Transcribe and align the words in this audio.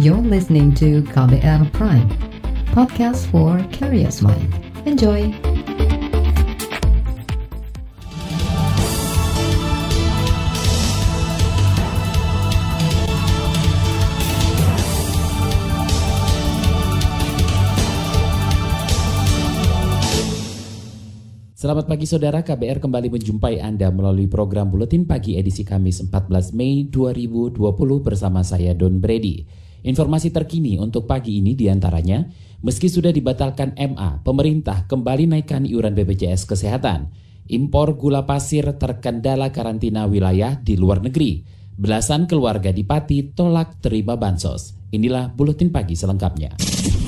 You're 0.00 0.24
listening 0.24 0.72
to 0.80 1.04
KBR 1.12 1.68
Prime, 1.76 2.08
podcast 2.72 3.28
for 3.28 3.60
curious 3.76 4.24
mind. 4.24 4.48
Enjoy! 4.88 5.28
Selamat 21.52 21.84
pagi 21.84 22.08
saudara, 22.08 22.40
KBR 22.40 22.80
kembali 22.80 23.12
menjumpai 23.12 23.60
Anda 23.60 23.92
melalui 23.92 24.24
program 24.24 24.72
Buletin 24.72 25.04
Pagi 25.04 25.36
edisi 25.36 25.68
Kamis 25.68 26.00
14 26.00 26.56
Mei 26.56 26.88
2020 26.88 27.60
bersama 28.00 28.40
saya 28.40 28.72
Don 28.72 28.96
Brady. 28.96 29.61
Informasi 29.82 30.30
terkini 30.30 30.78
untuk 30.78 31.10
pagi 31.10 31.42
ini 31.42 31.58
di 31.58 31.66
antaranya, 31.66 32.22
meski 32.62 32.86
sudah 32.86 33.10
dibatalkan 33.10 33.74
MA, 33.74 34.22
pemerintah 34.22 34.86
kembali 34.86 35.26
naikkan 35.26 35.66
iuran 35.66 35.90
BPJS 35.98 36.46
Kesehatan. 36.46 37.10
Impor 37.50 37.98
gula 37.98 38.22
pasir 38.22 38.78
terkendala 38.78 39.50
karantina 39.50 40.06
wilayah 40.06 40.54
di 40.54 40.78
luar 40.78 41.02
negeri. 41.02 41.42
Belasan 41.74 42.30
keluarga 42.30 42.70
di 42.70 42.86
Pati 42.86 43.34
tolak 43.34 43.82
terima 43.82 44.14
bansos. 44.14 44.78
Inilah 44.94 45.34
Buletin 45.34 45.74
Pagi 45.74 45.98
selengkapnya. 45.98 46.54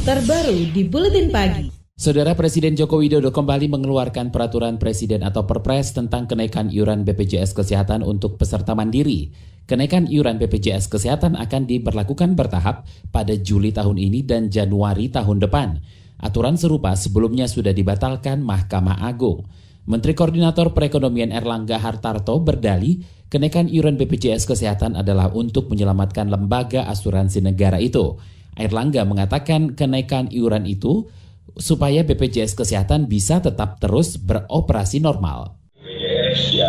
Terbaru 0.02 0.74
di 0.74 0.82
Buletin 0.82 1.30
Pagi. 1.30 1.84
Saudara 1.94 2.34
Presiden 2.34 2.74
Joko 2.74 2.98
Widodo 2.98 3.30
kembali 3.30 3.70
mengeluarkan 3.70 4.34
peraturan 4.34 4.82
presiden 4.82 5.22
atau 5.22 5.46
perpres 5.46 5.94
tentang 5.94 6.26
kenaikan 6.26 6.66
iuran 6.66 7.06
BPJS 7.06 7.54
Kesehatan 7.54 8.02
untuk 8.02 8.34
peserta 8.34 8.74
mandiri. 8.74 9.30
Kenaikan 9.64 10.04
iuran 10.04 10.36
BPJS 10.36 10.92
Kesehatan 10.92 11.40
akan 11.40 11.64
diberlakukan 11.64 12.36
bertahap 12.36 12.84
pada 13.08 13.32
Juli 13.32 13.72
tahun 13.72 13.96
ini 13.96 14.20
dan 14.20 14.52
Januari 14.52 15.08
tahun 15.08 15.40
depan. 15.40 15.80
Aturan 16.20 16.60
serupa 16.60 16.92
sebelumnya 16.92 17.48
sudah 17.48 17.72
dibatalkan 17.72 18.44
Mahkamah 18.44 19.00
Agung. 19.00 19.48
Menteri 19.88 20.12
Koordinator 20.12 20.76
Perekonomian 20.76 21.32
Erlangga 21.32 21.80
Hartarto 21.80 22.36
berdali 22.44 23.00
kenaikan 23.32 23.64
iuran 23.72 23.96
BPJS 23.96 24.44
Kesehatan 24.44 25.00
adalah 25.00 25.32
untuk 25.32 25.72
menyelamatkan 25.72 26.28
lembaga 26.28 26.84
asuransi 26.84 27.40
negara 27.40 27.80
itu. 27.80 28.20
Erlangga 28.60 29.08
mengatakan 29.08 29.72
kenaikan 29.72 30.28
iuran 30.28 30.68
itu 30.68 31.08
supaya 31.56 32.04
BPJS 32.04 32.52
Kesehatan 32.52 33.08
bisa 33.08 33.40
tetap 33.40 33.80
terus 33.80 34.20
beroperasi 34.20 35.00
normal. 35.00 35.56
BPJS 35.80 36.52
ya 36.52 36.68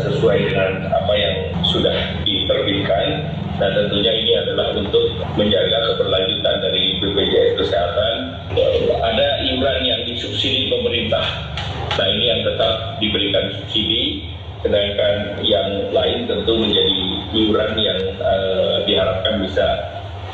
sesuai 0.00 0.38
dengan 0.48 0.72
diterbitkan 2.66 3.06
dan 3.56 3.70
tentunya 3.72 4.12
ini 4.12 4.32
adalah 4.42 4.74
untuk 4.74 5.06
menjaga 5.38 5.94
keberlanjutan 5.94 6.56
dari 6.60 6.98
BPJS 7.00 7.62
Kesehatan. 7.62 8.14
Ada 9.00 9.28
iuran 9.46 9.80
yang 9.86 10.00
disubsidi 10.04 10.68
pemerintah. 10.68 11.24
Nah 11.96 12.06
ini 12.10 12.24
yang 12.28 12.40
tetap 12.44 13.00
diberikan 13.00 13.54
subsidi, 13.56 14.28
sedangkan 14.60 15.40
yang 15.46 15.88
lain 15.94 16.28
tentu 16.28 16.52
menjadi 16.58 17.00
iuran 17.32 17.72
yang 17.80 18.00
uh, 18.20 18.84
diharapkan 18.84 19.40
bisa 19.40 19.66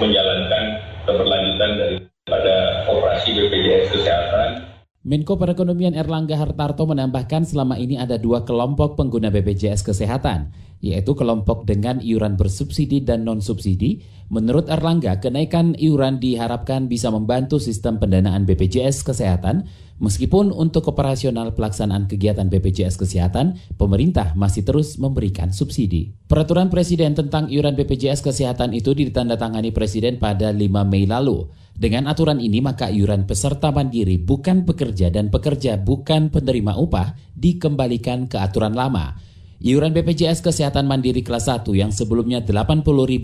menjalankan 0.03 0.83
keberlanjutan 1.07 1.71
dari 1.79 1.97
pada 2.27 2.87
operasi 2.91 3.39
BPJS 3.39 3.93
Kesehatan. 3.95 4.72
Menko 5.03 5.34
Perekonomian 5.34 5.98
Erlangga 5.98 6.39
Hartarto 6.39 6.86
menambahkan 6.86 7.42
selama 7.42 7.75
ini 7.75 7.98
ada 7.98 8.22
dua 8.22 8.47
kelompok 8.47 8.95
pengguna 8.95 9.34
BPJS 9.34 9.83
Kesehatan, 9.83 10.55
yaitu 10.78 11.19
kelompok 11.19 11.67
dengan 11.67 11.98
iuran 11.98 12.39
bersubsidi 12.39 13.03
dan 13.03 13.27
non-subsidi. 13.27 13.98
Menurut 14.30 14.70
Erlangga, 14.70 15.19
kenaikan 15.19 15.75
iuran 15.75 16.23
diharapkan 16.23 16.86
bisa 16.86 17.11
membantu 17.11 17.58
sistem 17.58 17.98
pendanaan 17.98 18.47
BPJS 18.47 19.03
Kesehatan, 19.03 19.67
meskipun 19.98 20.55
untuk 20.55 20.86
operasional 20.86 21.50
pelaksanaan 21.50 22.06
kegiatan 22.06 22.46
BPJS 22.46 22.95
Kesehatan, 22.95 23.58
pemerintah 23.74 24.39
masih 24.39 24.62
terus 24.62 25.02
memberikan 25.02 25.51
subsidi. 25.51 26.14
Peraturan 26.30 26.70
Presiden 26.70 27.18
tentang 27.18 27.51
iuran 27.51 27.74
BPJS 27.74 28.23
Kesehatan 28.23 28.70
itu 28.70 28.95
ditandatangani 28.95 29.74
Presiden 29.74 30.23
pada 30.23 30.55
5 30.55 30.62
Mei 30.86 31.11
lalu. 31.11 31.51
Dengan 31.73 32.07
aturan 32.07 32.39
ini 32.39 32.61
maka 32.63 32.93
iuran 32.93 33.27
peserta 33.27 33.73
mandiri 33.75 34.21
bukan 34.21 34.63
pekerja 34.69 35.11
dan 35.11 35.33
pekerja 35.33 35.81
bukan 35.81 36.31
penerima 36.31 36.79
upah 36.79 37.17
dikembalikan 37.35 38.31
ke 38.31 38.39
aturan 38.39 38.77
lama. 38.77 39.17
Iuran 39.63 39.95
BPJS 39.95 40.43
Kesehatan 40.43 40.91
Mandiri 40.91 41.23
kelas 41.23 41.47
1 41.47 41.71
yang 41.79 41.95
sebelumnya 41.95 42.43
Rp80.000 42.43 43.23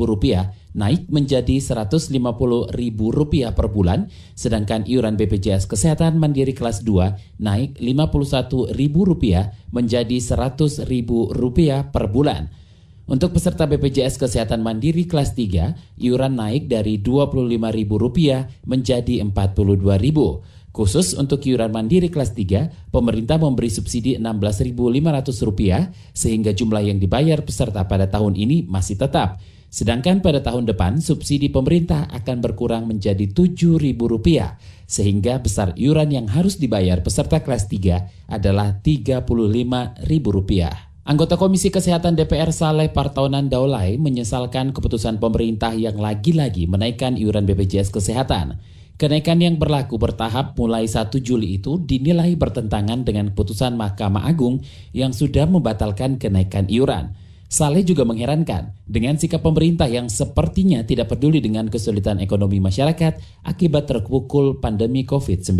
naik 0.79 1.11
menjadi 1.11 1.59
Rp150.000 1.59 3.51
per 3.59 3.67
bulan, 3.75 4.07
sedangkan 4.39 4.87
iuran 4.87 5.19
BPJS 5.19 5.67
Kesehatan 5.67 6.23
Mandiri 6.23 6.55
kelas 6.55 6.87
2 6.87 7.43
naik 7.43 7.83
Rp51.000 7.83 8.71
menjadi 9.75 10.17
Rp100.000 10.23 11.91
per 11.91 12.07
bulan. 12.07 12.55
Untuk 13.09 13.33
peserta 13.33 13.65
BPJS 13.65 14.21
Kesehatan 14.21 14.61
Mandiri 14.61 15.09
kelas 15.09 15.33
3, 15.33 15.97
iuran 15.97 16.37
naik 16.37 16.69
dari 16.69 17.01
Rp25.000 17.01 18.69
menjadi 18.69 19.25
Rp42.000. 19.25 20.19
Khusus 20.77 21.17
untuk 21.17 21.41
iuran 21.49 21.73
mandiri 21.73 22.13
kelas 22.13 22.37
3, 22.37 22.93
pemerintah 22.93 23.41
memberi 23.41 23.73
subsidi 23.73 24.21
Rp16.500 24.21 25.25
sehingga 26.13 26.53
jumlah 26.53 26.85
yang 26.85 27.01
dibayar 27.01 27.41
peserta 27.41 27.89
pada 27.89 28.13
tahun 28.13 28.37
ini 28.37 28.69
masih 28.69 29.01
tetap. 29.01 29.41
Sedangkan 29.73 30.21
pada 30.21 30.45
tahun 30.45 30.69
depan 30.69 31.01
subsidi 31.01 31.49
pemerintah 31.49 32.13
akan 32.13 32.45
berkurang 32.45 32.85
menjadi 32.85 33.25
Rp7.000 33.25 34.05
sehingga 34.85 35.41
besar 35.41 35.73
iuran 35.81 36.13
yang 36.13 36.29
harus 36.29 36.61
dibayar 36.61 37.01
peserta 37.01 37.41
kelas 37.41 37.73
3 37.73 38.29
adalah 38.29 38.77
Rp35.000. 38.85 40.88
Anggota 41.09 41.41
Komisi 41.41 41.73
Kesehatan 41.73 42.21
DPR 42.21 42.53
Saleh 42.53 42.93
Partaunan 42.93 43.49
Daulay 43.49 43.97
menyesalkan 43.97 44.77
keputusan 44.77 45.17
pemerintah 45.17 45.73
yang 45.73 45.97
lagi-lagi 45.97 46.69
menaikkan 46.69 47.17
iuran 47.17 47.49
BPJS 47.49 47.89
Kesehatan. 47.89 48.61
Kenaikan 49.01 49.41
yang 49.41 49.57
berlaku 49.57 49.97
bertahap 49.97 50.53
mulai 50.61 50.85
1 50.85 51.09
Juli 51.25 51.57
itu 51.57 51.81
dinilai 51.81 52.37
bertentangan 52.37 53.09
dengan 53.09 53.33
keputusan 53.33 53.81
Mahkamah 53.81 54.29
Agung 54.29 54.61
yang 54.93 55.17
sudah 55.17 55.49
membatalkan 55.49 56.21
kenaikan 56.21 56.69
iuran. 56.69 57.17
Saleh 57.49 57.89
juga 57.89 58.05
mengherankan 58.05 58.77
dengan 58.85 59.17
sikap 59.17 59.41
pemerintah 59.41 59.89
yang 59.89 60.13
sepertinya 60.13 60.85
tidak 60.85 61.17
peduli 61.17 61.41
dengan 61.41 61.73
kesulitan 61.73 62.21
ekonomi 62.21 62.61
masyarakat 62.61 63.17
akibat 63.49 63.89
terpukul 63.89 64.61
pandemi 64.61 65.09
COVID-19. 65.09 65.57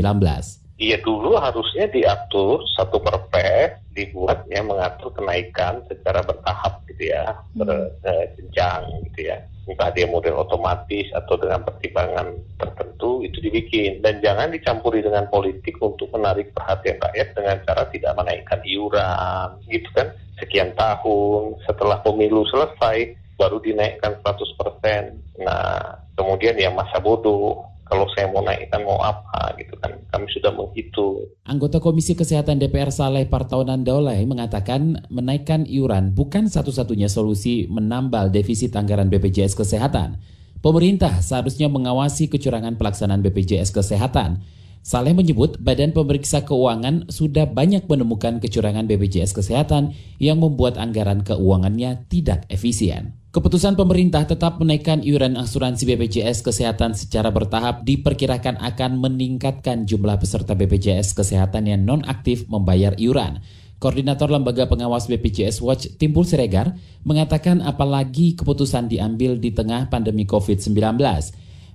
Iya 0.79 1.03
dulu 1.03 1.35
harusnya 1.35 1.91
diatur 1.91 2.63
satu 2.79 3.03
perpres 3.03 3.83
dibuat 3.99 4.47
yang 4.47 4.71
mengatur 4.71 5.11
kenaikan 5.11 5.83
secara 5.91 6.23
bertahap 6.23 6.87
gitu 6.87 7.11
ya, 7.11 7.35
hmm. 7.35 7.67
berjenjang 7.67 8.87
gitu 9.11 9.27
ya. 9.27 9.43
Entah 9.67 9.91
dia 9.91 10.07
model 10.07 10.39
otomatis 10.39 11.11
atau 11.11 11.35
dengan 11.35 11.67
pertimbangan 11.67 12.31
tertentu 12.63 13.27
itu 13.27 13.43
dibikin 13.43 13.99
dan 14.07 14.23
jangan 14.23 14.55
dicampuri 14.55 15.03
dengan 15.03 15.27
politik 15.27 15.77
untuk 15.83 16.15
menarik 16.15 16.55
perhatian 16.55 17.03
rakyat 17.03 17.29
dengan 17.35 17.57
cara 17.67 17.83
tidak 17.91 18.15
menaikkan 18.15 18.63
iuran 18.63 19.59
gitu 19.67 19.91
kan 19.93 20.15
sekian 20.39 20.73
tahun 20.79 21.59
setelah 21.67 21.99
pemilu 22.07 22.47
selesai 22.47 23.19
baru 23.35 23.59
dinaikkan 23.59 24.19
100%. 24.23 25.43
Nah, 25.43 26.07
kemudian 26.15 26.55
ya 26.55 26.71
masa 26.71 27.03
bodoh 27.03 27.67
kalau 27.89 28.07
saya 28.13 28.29
mau 28.29 28.45
naikkan 28.45 28.85
mau 28.85 29.01
apa 29.01 29.57
gitu 29.57 29.75
kan 29.81 29.97
kami 30.13 30.29
sudah 30.31 30.53
menghitung. 30.53 31.25
Anggota 31.49 31.81
Komisi 31.81 32.13
Kesehatan 32.15 32.61
DPR 32.61 32.93
Saleh 32.93 33.25
Partaunan 33.27 33.83
Daulay 33.83 34.23
mengatakan 34.29 35.09
menaikkan 35.09 35.65
iuran 35.65 36.13
bukan 36.13 36.47
satu-satunya 36.47 37.09
solusi 37.09 37.67
menambal 37.73 38.29
defisit 38.29 38.77
anggaran 38.77 39.09
BPJS 39.09 39.57
Kesehatan. 39.57 40.21
Pemerintah 40.59 41.23
seharusnya 41.23 41.71
mengawasi 41.71 42.29
kecurangan 42.29 42.77
pelaksanaan 42.79 43.23
BPJS 43.25 43.71
Kesehatan. 43.75 44.43
Saleh 44.83 45.13
menyebut 45.13 45.61
Badan 45.61 45.93
Pemeriksa 45.93 46.47
Keuangan 46.47 47.13
sudah 47.13 47.51
banyak 47.51 47.85
menemukan 47.91 48.41
kecurangan 48.41 48.87
BPJS 48.87 49.37
Kesehatan 49.37 49.93
yang 50.23 50.41
membuat 50.41 50.81
anggaran 50.81 51.27
keuangannya 51.27 52.09
tidak 52.09 52.47
efisien. 52.49 53.18
Keputusan 53.29 53.77
pemerintah 53.77 54.25
tetap 54.25 54.57
menaikkan 54.57 55.05
iuran 55.05 55.37
asuransi 55.37 55.85
BPJS 55.85 56.41
Kesehatan 56.41 56.97
secara 56.97 57.29
bertahap 57.29 57.85
diperkirakan 57.85 58.57
akan 58.57 59.05
meningkatkan 59.05 59.85
jumlah 59.85 60.17
peserta 60.17 60.57
BPJS 60.57 61.13
Kesehatan 61.13 61.69
yang 61.69 61.85
non-aktif 61.85 62.49
membayar 62.49 62.97
iuran. 62.97 63.45
Koordinator 63.85 64.33
Lembaga 64.33 64.65
Pengawas 64.65 65.13
BPJS 65.13 65.61
Watch 65.61 66.01
Timpul 66.01 66.25
Siregar 66.25 66.73
mengatakan 67.05 67.61
apalagi 67.61 68.33
keputusan 68.33 68.89
diambil 68.89 69.37
di 69.37 69.53
tengah 69.53 69.93
pandemi 69.93 70.25
COVID-19. 70.25 70.97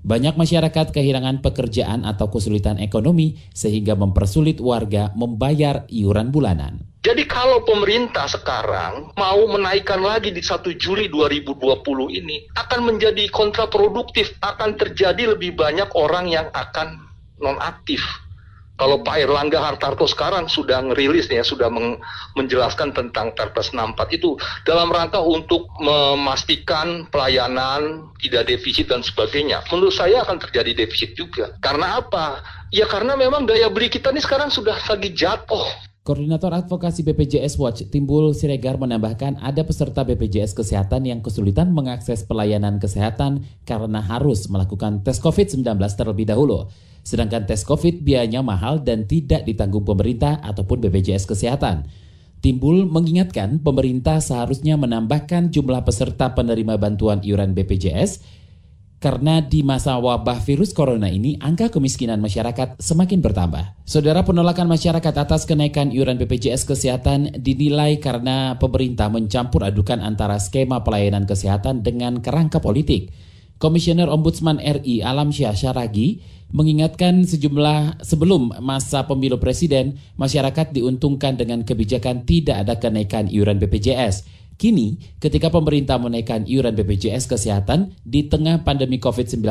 Banyak 0.04 0.36
masyarakat 0.36 0.92
kehilangan 0.92 1.40
pekerjaan 1.40 2.04
atau 2.04 2.28
kesulitan 2.28 2.76
ekonomi 2.76 3.40
sehingga 3.56 3.96
mempersulit 3.96 4.60
warga 4.60 5.16
membayar 5.16 5.88
iuran 5.88 6.28
bulanan. 6.28 6.84
Jadi 7.08 7.24
kalau 7.24 7.64
pemerintah 7.64 8.28
sekarang 8.28 9.16
mau 9.16 9.42
menaikkan 9.48 10.04
lagi 10.04 10.36
di 10.36 10.44
1 10.44 10.76
Juli 10.76 11.08
2020 11.08 12.20
ini 12.20 12.48
akan 12.52 12.80
menjadi 12.84 13.32
kontraproduktif, 13.32 14.36
akan 14.44 14.76
terjadi 14.76 15.40
lebih 15.40 15.56
banyak 15.56 15.88
orang 15.96 16.28
yang 16.28 16.48
akan 16.52 17.08
nonaktif 17.40 18.04
kalau 18.74 19.06
Pak 19.06 19.22
Erlangga 19.22 19.62
Hartarto 19.62 20.10
sekarang 20.10 20.50
sudah 20.50 20.82
ngerilis 20.82 21.30
ya, 21.30 21.46
sudah 21.46 21.70
menjelaskan 22.34 22.90
tentang 22.90 23.30
Perpres 23.38 23.70
64 23.70 24.18
itu 24.18 24.34
dalam 24.66 24.90
rangka 24.90 25.22
untuk 25.22 25.70
memastikan 25.78 27.06
pelayanan 27.14 28.10
tidak 28.18 28.50
defisit 28.50 28.90
dan 28.90 29.06
sebagainya. 29.06 29.62
Menurut 29.70 29.94
saya 29.94 30.26
akan 30.26 30.42
terjadi 30.42 30.74
defisit 30.74 31.14
juga. 31.14 31.54
Karena 31.62 32.02
apa? 32.02 32.42
Ya 32.74 32.90
karena 32.90 33.14
memang 33.14 33.46
daya 33.46 33.70
beli 33.70 33.94
kita 33.94 34.10
ini 34.10 34.26
sekarang 34.26 34.50
sudah 34.50 34.76
lagi 34.90 35.14
jatuh. 35.14 35.93
Koordinator 36.04 36.52
Advokasi 36.52 37.00
BPJS 37.08 37.56
Watch 37.56 37.88
Timbul 37.88 38.36
Siregar 38.36 38.76
menambahkan 38.76 39.40
ada 39.40 39.64
peserta 39.64 40.04
BPJS 40.04 40.52
Kesehatan 40.52 41.08
yang 41.08 41.24
kesulitan 41.24 41.72
mengakses 41.72 42.28
pelayanan 42.28 42.76
kesehatan 42.76 43.48
karena 43.64 44.04
harus 44.04 44.52
melakukan 44.52 45.00
tes 45.08 45.24
COVID-19 45.24 45.64
terlebih 45.96 46.28
dahulu. 46.28 46.68
Sedangkan 47.08 47.48
tes 47.48 47.64
COVID 47.64 48.04
biayanya 48.04 48.44
mahal 48.44 48.84
dan 48.84 49.08
tidak 49.08 49.48
ditanggung 49.48 49.88
pemerintah 49.88 50.44
ataupun 50.44 50.84
BPJS 50.84 51.24
Kesehatan. 51.24 51.88
Timbul 52.44 52.84
mengingatkan 52.84 53.64
pemerintah 53.64 54.20
seharusnya 54.20 54.76
menambahkan 54.76 55.56
jumlah 55.56 55.88
peserta 55.88 56.36
penerima 56.36 56.76
bantuan 56.76 57.24
iuran 57.24 57.56
BPJS 57.56 58.43
karena 59.04 59.44
di 59.44 59.68
masa 59.68 60.00
wabah 60.00 60.40
virus 60.48 60.72
corona 60.72 61.12
ini 61.12 61.36
angka 61.44 61.68
kemiskinan 61.68 62.24
masyarakat 62.24 62.80
semakin 62.80 63.20
bertambah. 63.20 63.76
Saudara 63.84 64.24
penolakan 64.24 64.72
masyarakat 64.72 65.12
atas 65.12 65.44
kenaikan 65.44 65.92
iuran 65.92 66.16
BPJS 66.16 66.64
Kesehatan 66.64 67.36
dinilai 67.36 68.00
karena 68.00 68.56
pemerintah 68.56 69.12
mencampur 69.12 69.68
adukan 69.68 70.00
antara 70.00 70.40
skema 70.40 70.88
pelayanan 70.88 71.28
kesehatan 71.28 71.84
dengan 71.84 72.24
kerangka 72.24 72.64
politik. 72.64 73.12
Komisioner 73.60 74.08
Ombudsman 74.08 74.64
RI 74.64 75.04
Alam 75.04 75.36
Syah 75.36 75.52
Syaragi 75.52 76.24
mengingatkan 76.56 77.28
sejumlah 77.28 78.06
sebelum 78.06 78.56
masa 78.64 79.04
pemilu 79.04 79.36
presiden, 79.36 80.00
masyarakat 80.16 80.72
diuntungkan 80.72 81.36
dengan 81.36 81.68
kebijakan 81.68 82.24
tidak 82.24 82.64
ada 82.64 82.80
kenaikan 82.80 83.28
iuran 83.28 83.60
BPJS. 83.60 84.43
Kini, 84.64 84.96
ketika 85.20 85.52
pemerintah 85.52 86.00
menaikkan 86.00 86.48
iuran 86.48 86.72
BPJS 86.72 87.28
Kesehatan 87.28 88.00
di 88.00 88.32
tengah 88.32 88.64
pandemi 88.64 88.96
COVID-19, 88.96 89.44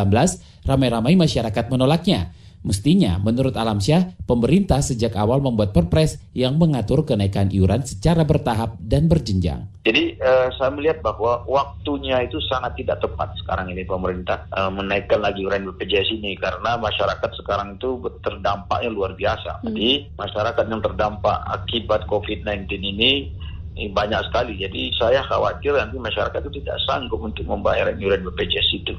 ramai-ramai 0.65 1.21
masyarakat 1.21 1.69
menolaknya. 1.69 2.33
Mestinya, 2.65 3.21
menurut 3.21 3.53
Alamsyah, 3.53 4.25
pemerintah 4.25 4.81
sejak 4.81 5.13
awal 5.21 5.45
membuat 5.45 5.77
perpres 5.77 6.17
yang 6.33 6.57
mengatur 6.57 7.05
kenaikan 7.05 7.53
iuran 7.53 7.85
secara 7.85 8.25
bertahap 8.25 8.81
dan 8.81 9.05
berjenjang. 9.05 9.69
Jadi 9.85 10.17
uh, 10.17 10.49
saya 10.57 10.73
melihat 10.73 11.05
bahwa 11.05 11.45
waktunya 11.45 12.25
itu 12.25 12.41
sangat 12.49 12.81
tidak 12.81 13.05
tepat 13.05 13.37
sekarang 13.45 13.69
ini 13.69 13.85
pemerintah 13.85 14.49
uh, 14.57 14.73
menaikkan 14.73 15.21
lagi 15.21 15.45
iuran 15.45 15.69
BPJS 15.77 16.25
ini 16.25 16.41
karena 16.41 16.81
masyarakat 16.81 17.31
sekarang 17.37 17.77
itu 17.77 18.01
terdampaknya 18.25 18.89
luar 18.89 19.13
biasa. 19.13 19.61
Hmm. 19.61 19.77
Jadi 19.77 20.09
masyarakat 20.17 20.65
yang 20.73 20.81
terdampak 20.81 21.37
akibat 21.53 22.09
COVID-19 22.09 22.81
ini 22.81 23.42
ini 23.73 23.91
banyak 23.93 24.21
sekali. 24.29 24.57
Jadi 24.61 24.93
saya 24.97 25.25
khawatir 25.25 25.73
nanti 25.77 25.97
masyarakat 25.97 26.41
itu 26.45 26.61
tidak 26.63 26.79
sanggup 26.85 27.21
untuk 27.21 27.45
membayar 27.49 27.93
iuran 27.93 28.25
BPJS 28.29 28.69
itu 28.77 28.95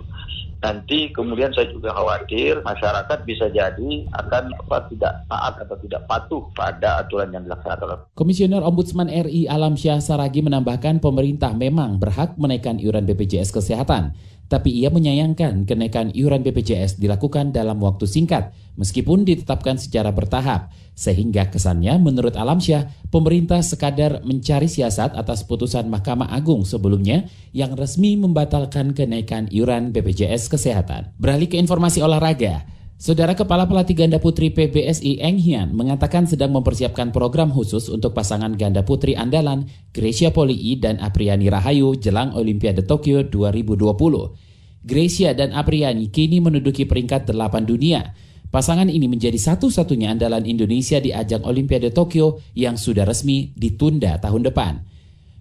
nanti 0.64 1.12
kemudian 1.12 1.52
saya 1.52 1.68
juga 1.70 1.92
khawatir 1.92 2.64
masyarakat 2.64 3.20
bisa 3.28 3.52
jadi 3.52 3.92
akan 4.16 4.56
apa 4.56 4.88
tidak 4.88 5.28
taat 5.28 5.54
atau 5.60 5.76
tidak 5.84 6.02
patuh 6.08 6.42
pada 6.56 7.04
aturan 7.04 7.36
yang 7.36 7.44
dilaksanakan. 7.44 8.08
Komisioner 8.16 8.64
Ombudsman 8.64 9.12
RI 9.12 9.52
Alam 9.52 9.76
Syah 9.76 10.00
Saragi 10.00 10.40
menambahkan 10.40 11.04
pemerintah 11.04 11.52
memang 11.52 12.00
berhak 12.00 12.40
menaikkan 12.40 12.80
iuran 12.80 13.04
BPJS 13.04 13.52
Kesehatan. 13.52 14.16
Tapi 14.48 14.70
ia 14.70 14.94
menyayangkan 14.94 15.66
kenaikan 15.66 16.14
iuran 16.14 16.46
BPJS 16.46 17.02
dilakukan 17.02 17.56
dalam 17.56 17.80
waktu 17.82 18.06
singkat, 18.06 18.54
meskipun 18.78 19.26
ditetapkan 19.26 19.82
secara 19.82 20.14
bertahap. 20.14 20.70
Sehingga 20.94 21.50
kesannya 21.50 21.98
menurut 21.98 22.38
Alamsyah, 22.38 23.10
pemerintah 23.10 23.66
sekadar 23.66 24.22
mencari 24.22 24.70
siasat 24.70 25.18
atas 25.18 25.42
putusan 25.42 25.90
Mahkamah 25.90 26.30
Agung 26.30 26.70
sebelumnya 26.70 27.26
yang 27.50 27.74
resmi 27.74 28.14
membatalkan 28.14 28.94
kenaikan 28.94 29.50
iuran 29.50 29.90
BPJS 29.90 30.54
Kesehatan. 30.54 31.18
Beralih 31.18 31.50
ke 31.50 31.58
informasi 31.58 32.06
olahraga, 32.06 32.70
Saudara 33.04 33.36
Kepala 33.36 33.68
Pelatih 33.68 34.00
Ganda 34.00 34.22
Putri 34.22 34.48
PBSI 34.54 35.20
Eng 35.20 35.36
Hian 35.36 35.76
mengatakan 35.76 36.24
sedang 36.24 36.56
mempersiapkan 36.56 37.12
program 37.12 37.52
khusus 37.52 37.92
untuk 37.92 38.16
pasangan 38.16 38.56
ganda 38.56 38.86
putri 38.86 39.18
andalan 39.18 39.68
Gracia 39.92 40.32
Polii 40.32 40.80
dan 40.80 41.02
Apriani 41.04 41.52
Rahayu 41.52 42.00
jelang 42.00 42.32
Olimpiade 42.32 42.86
Tokyo 42.88 43.26
2020. 43.28 44.88
Gracia 44.88 45.36
dan 45.36 45.52
Apriani 45.52 46.16
kini 46.16 46.40
menduduki 46.40 46.88
peringkat 46.88 47.28
8 47.28 47.68
dunia. 47.68 48.16
Pasangan 48.54 48.86
ini 48.86 49.10
menjadi 49.10 49.34
satu-satunya 49.34 50.14
andalan 50.14 50.46
Indonesia 50.46 51.02
di 51.02 51.10
ajang 51.10 51.42
Olimpiade 51.42 51.90
Tokyo 51.90 52.38
yang 52.54 52.78
sudah 52.78 53.02
resmi 53.02 53.50
ditunda 53.58 54.22
tahun 54.22 54.46
depan. 54.46 54.78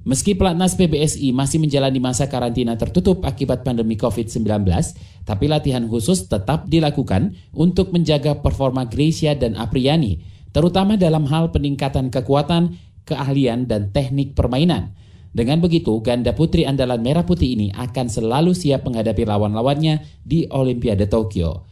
Meski 0.09 0.33
pelatnas 0.33 0.81
PBSI 0.81 1.29
masih 1.37 1.61
menjalani 1.61 2.01
masa 2.01 2.33
karantina 2.33 2.73
tertutup 2.81 3.21
akibat 3.29 3.69
pandemi 3.69 4.01
COVID-19, 4.01 4.65
tapi 5.29 5.45
latihan 5.45 5.85
khusus 5.93 6.25
tetap 6.25 6.65
dilakukan 6.73 7.37
untuk 7.53 7.93
menjaga 7.93 8.41
performa 8.41 8.89
Gracia 8.89 9.37
dan 9.37 9.61
Apriani, 9.61 10.25
terutama 10.57 10.97
dalam 10.97 11.29
hal 11.29 11.53
peningkatan 11.53 12.09
kekuatan, 12.09 12.81
keahlian, 13.05 13.69
dan 13.69 13.93
teknik 13.93 14.33
permainan. 14.33 14.97
Dengan 15.37 15.61
begitu, 15.61 16.01
ganda 16.01 16.33
putri 16.33 16.65
andalan 16.65 17.05
merah 17.05 17.29
putih 17.29 17.61
ini 17.61 17.77
akan 17.77 18.09
selalu 18.09 18.57
siap 18.57 18.89
menghadapi 18.89 19.29
lawan-lawannya 19.29 20.01
di 20.25 20.49
Olimpiade 20.49 21.13
Tokyo. 21.13 21.72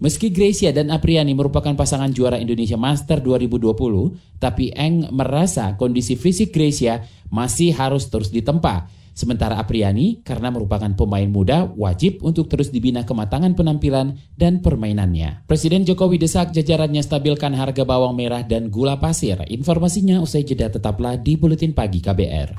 Meski 0.00 0.32
Gracia 0.32 0.72
dan 0.72 0.88
Apriani 0.88 1.36
merupakan 1.36 1.76
pasangan 1.76 2.08
juara 2.08 2.40
Indonesia 2.40 2.80
Master 2.80 3.20
2020, 3.20 4.40
tapi 4.40 4.72
Eng 4.72 5.12
merasa 5.12 5.76
kondisi 5.76 6.16
fisik 6.16 6.56
Gracia 6.56 7.04
masih 7.28 7.76
harus 7.76 8.08
terus 8.08 8.32
ditempa. 8.32 8.88
Sementara 9.12 9.60
Apriani, 9.60 10.24
karena 10.24 10.48
merupakan 10.48 10.88
pemain 10.96 11.28
muda, 11.28 11.68
wajib 11.76 12.24
untuk 12.24 12.48
terus 12.48 12.72
dibina 12.72 13.04
kematangan 13.04 13.52
penampilan 13.52 14.16
dan 14.40 14.64
permainannya. 14.64 15.44
Presiden 15.44 15.84
Jokowi 15.84 16.16
desak 16.16 16.56
jajarannya 16.56 17.04
stabilkan 17.04 17.52
harga 17.52 17.84
bawang 17.84 18.16
merah 18.16 18.40
dan 18.40 18.72
gula 18.72 18.96
pasir. 18.96 19.36
Informasinya 19.52 20.24
usai 20.24 20.48
jeda 20.48 20.72
tetaplah 20.72 21.20
di 21.20 21.36
Buletin 21.36 21.76
Pagi 21.76 22.00
KBR. 22.00 22.56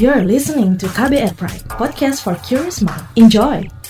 You're 0.00 0.24
listening 0.24 0.80
to 0.80 0.88
KBR 0.88 1.36
Pride, 1.36 1.68
podcast 1.76 2.24
for 2.24 2.40
curious 2.40 2.80
mind. 2.80 3.04
Enjoy! 3.20 3.83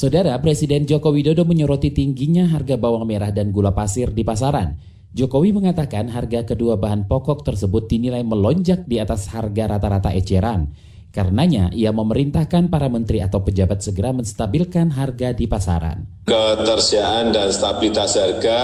Saudara 0.00 0.32
Presiden 0.40 0.88
Joko 0.88 1.12
Widodo 1.12 1.44
menyoroti 1.44 1.92
tingginya 1.92 2.48
harga 2.48 2.80
bawang 2.80 3.04
merah 3.04 3.28
dan 3.28 3.52
gula 3.52 3.76
pasir 3.76 4.08
di 4.08 4.24
pasaran. 4.24 4.80
Jokowi 5.12 5.52
mengatakan 5.52 6.08
harga 6.08 6.48
kedua 6.48 6.80
bahan 6.80 7.04
pokok 7.04 7.44
tersebut 7.44 7.84
dinilai 7.84 8.24
melonjak 8.24 8.88
di 8.88 8.96
atas 8.96 9.28
harga 9.28 9.76
rata-rata 9.76 10.08
eceran. 10.16 10.72
Karenanya, 11.12 11.68
ia 11.76 11.92
memerintahkan 11.92 12.72
para 12.72 12.88
menteri 12.88 13.20
atau 13.20 13.44
pejabat 13.44 13.84
segera 13.84 14.16
menstabilkan 14.16 14.88
harga 14.88 15.36
di 15.36 15.44
pasaran. 15.44 16.08
Ketersediaan 16.24 17.36
dan 17.36 17.52
stabilitas 17.52 18.16
harga 18.16 18.60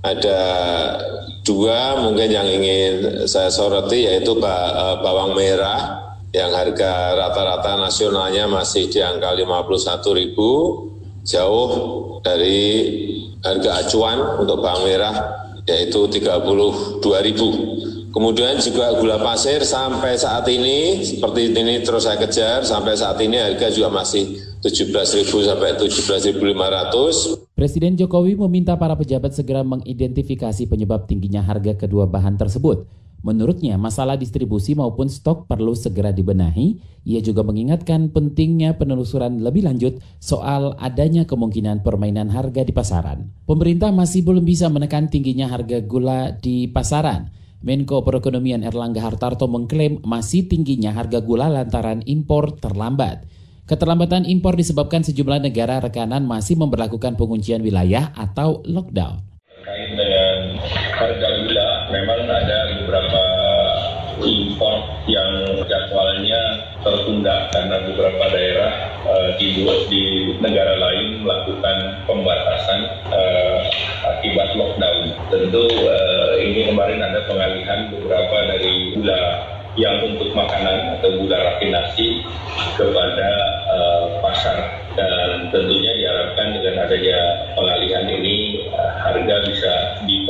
ada 0.00 0.40
dua 1.44 2.08
mungkin 2.08 2.32
yang 2.32 2.48
ingin 2.48 3.28
saya 3.28 3.52
soroti 3.52 4.08
yaitu 4.08 4.32
eh, 4.32 4.94
bawang 5.04 5.36
merah 5.36 6.03
yang 6.34 6.50
harga 6.50 7.14
rata-rata 7.14 7.78
nasionalnya 7.78 8.50
masih 8.50 8.90
di 8.90 8.98
angka 8.98 9.38
51 9.38 10.18
ribu, 10.18 10.50
jauh 11.22 11.70
dari 12.26 12.58
harga 13.38 13.86
acuan 13.86 14.42
untuk 14.42 14.58
bawang 14.58 14.82
merah 14.82 15.14
yaitu 15.64 16.10
32 16.10 16.98
ribu. 17.22 17.48
Kemudian 18.10 18.62
juga 18.62 18.94
gula 18.94 19.18
pasir 19.18 19.66
sampai 19.66 20.14
saat 20.14 20.46
ini, 20.46 21.02
seperti 21.02 21.50
ini 21.50 21.82
terus 21.82 22.06
saya 22.06 22.14
kejar, 22.14 22.62
sampai 22.62 22.94
saat 22.94 23.18
ini 23.18 23.38
harga 23.38 23.74
juga 23.74 23.90
masih 23.90 24.38
17.000 24.62 25.26
sampai 25.26 25.74
17.500. 25.74 26.38
Presiden 27.58 27.98
Jokowi 27.98 28.38
meminta 28.38 28.78
para 28.78 28.94
pejabat 28.94 29.34
segera 29.34 29.66
mengidentifikasi 29.66 30.62
penyebab 30.66 31.10
tingginya 31.10 31.42
harga 31.42 31.74
kedua 31.74 32.06
bahan 32.06 32.38
tersebut. 32.38 32.86
Menurutnya, 33.24 33.80
masalah 33.80 34.20
distribusi 34.20 34.76
maupun 34.76 35.08
stok 35.08 35.48
perlu 35.48 35.72
segera 35.72 36.12
dibenahi. 36.12 36.76
Ia 37.08 37.24
juga 37.24 37.40
mengingatkan 37.40 38.12
pentingnya 38.12 38.76
penelusuran 38.76 39.40
lebih 39.40 39.64
lanjut 39.64 39.96
soal 40.20 40.76
adanya 40.76 41.24
kemungkinan 41.24 41.80
permainan 41.80 42.28
harga 42.28 42.60
di 42.68 42.76
pasaran. 42.76 43.32
Pemerintah 43.48 43.96
masih 43.96 44.28
belum 44.28 44.44
bisa 44.44 44.68
menekan 44.68 45.08
tingginya 45.08 45.48
harga 45.48 45.80
gula 45.80 46.36
di 46.36 46.68
pasaran. 46.68 47.32
Menko 47.64 48.04
Perekonomian 48.04 48.60
Erlangga 48.60 49.00
Hartarto 49.00 49.48
mengklaim 49.48 50.04
masih 50.04 50.44
tingginya 50.44 50.92
harga 50.92 51.24
gula 51.24 51.48
lantaran 51.48 52.04
impor 52.04 52.60
terlambat. 52.60 53.24
Keterlambatan 53.64 54.28
impor 54.28 54.52
disebabkan 54.52 55.00
sejumlah 55.00 55.40
negara 55.40 55.80
rekanan 55.80 56.28
masih 56.28 56.60
memperlakukan 56.60 57.16
penguncian 57.16 57.64
wilayah 57.64 58.12
atau 58.12 58.60
lockdown. 58.68 59.24
Terkait 59.48 59.96
dengan 59.96 60.60
harga 60.92 61.28
gula, 61.40 61.53
impor 64.24 64.74
yang 65.06 65.30
jadwalnya 65.68 66.40
tertunda 66.80 67.48
karena 67.52 67.76
beberapa 67.88 68.24
daerah 68.32 68.72
uh, 69.04 69.30
di, 69.36 69.64
di 69.88 70.02
negara 70.40 70.74
lain 70.80 71.24
melakukan 71.24 71.76
pembatasan 72.08 72.80
uh, 73.12 73.58
akibat 74.16 74.56
lockdown. 74.56 75.12
Tentu 75.28 75.64
uh, 75.84 76.32
ini 76.40 76.72
kemarin 76.72 77.00
ada 77.04 77.20
pengalihan 77.28 77.92
beberapa 77.92 78.36
dari 78.48 78.96
gula 78.96 79.22
yang 79.74 80.06
untuk 80.06 80.30
makanan 80.32 80.98
atau 80.98 81.10
gula 81.18 81.34
rafinasi 81.34 82.22
kepada 82.78 83.30
uh, 83.74 84.04
pasar 84.22 84.58
dan 84.94 85.50
tentunya 85.50 85.90
diharapkan 85.98 86.54
dengan 86.54 86.86
adanya 86.86 87.18
pengalihan 87.58 88.06
ini 88.06 88.70
harga 89.02 89.36
bisa 89.50 89.72
bawah. 90.06 90.23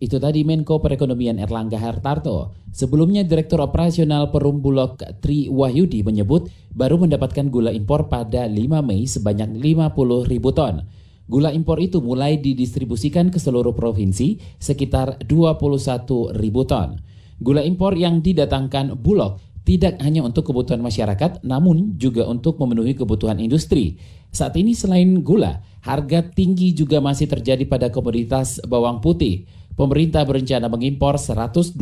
Itu 0.00 0.16
tadi 0.16 0.48
Menko 0.48 0.80
Perekonomian 0.80 1.36
Erlangga 1.36 1.76
Hartarto. 1.76 2.56
Sebelumnya 2.72 3.20
Direktur 3.20 3.60
Operasional 3.60 4.32
Perum 4.32 4.64
Bulog 4.64 4.96
Tri 5.20 5.52
Wahyudi 5.52 6.00
menyebut 6.00 6.48
baru 6.72 6.96
mendapatkan 6.96 7.52
gula 7.52 7.68
impor 7.68 8.08
pada 8.08 8.48
5 8.48 8.56
Mei 8.80 9.04
sebanyak 9.04 9.60
50 9.60 10.24
ribu 10.24 10.56
ton. 10.56 10.88
Gula 11.28 11.52
impor 11.52 11.84
itu 11.84 12.00
mulai 12.00 12.40
didistribusikan 12.40 13.28
ke 13.28 13.36
seluruh 13.36 13.76
provinsi 13.76 14.40
sekitar 14.56 15.20
21 15.28 16.32
ribu 16.32 16.64
ton. 16.64 16.96
Gula 17.36 17.60
impor 17.60 17.92
yang 17.92 18.24
didatangkan 18.24 18.96
Bulog 18.96 19.36
tidak 19.68 20.00
hanya 20.00 20.24
untuk 20.24 20.48
kebutuhan 20.48 20.80
masyarakat, 20.80 21.44
namun 21.44 22.00
juga 22.00 22.24
untuk 22.24 22.56
memenuhi 22.56 22.96
kebutuhan 22.96 23.36
industri. 23.36 24.00
Saat 24.32 24.56
ini 24.56 24.72
selain 24.72 25.20
gula, 25.20 25.60
harga 25.84 26.24
tinggi 26.24 26.72
juga 26.72 27.04
masih 27.04 27.28
terjadi 27.28 27.68
pada 27.68 27.92
komoditas 27.92 28.64
bawang 28.64 29.04
putih. 29.04 29.44
Pemerintah 29.80 30.28
berencana 30.28 30.68
mengimpor 30.68 31.16
129 31.16 31.72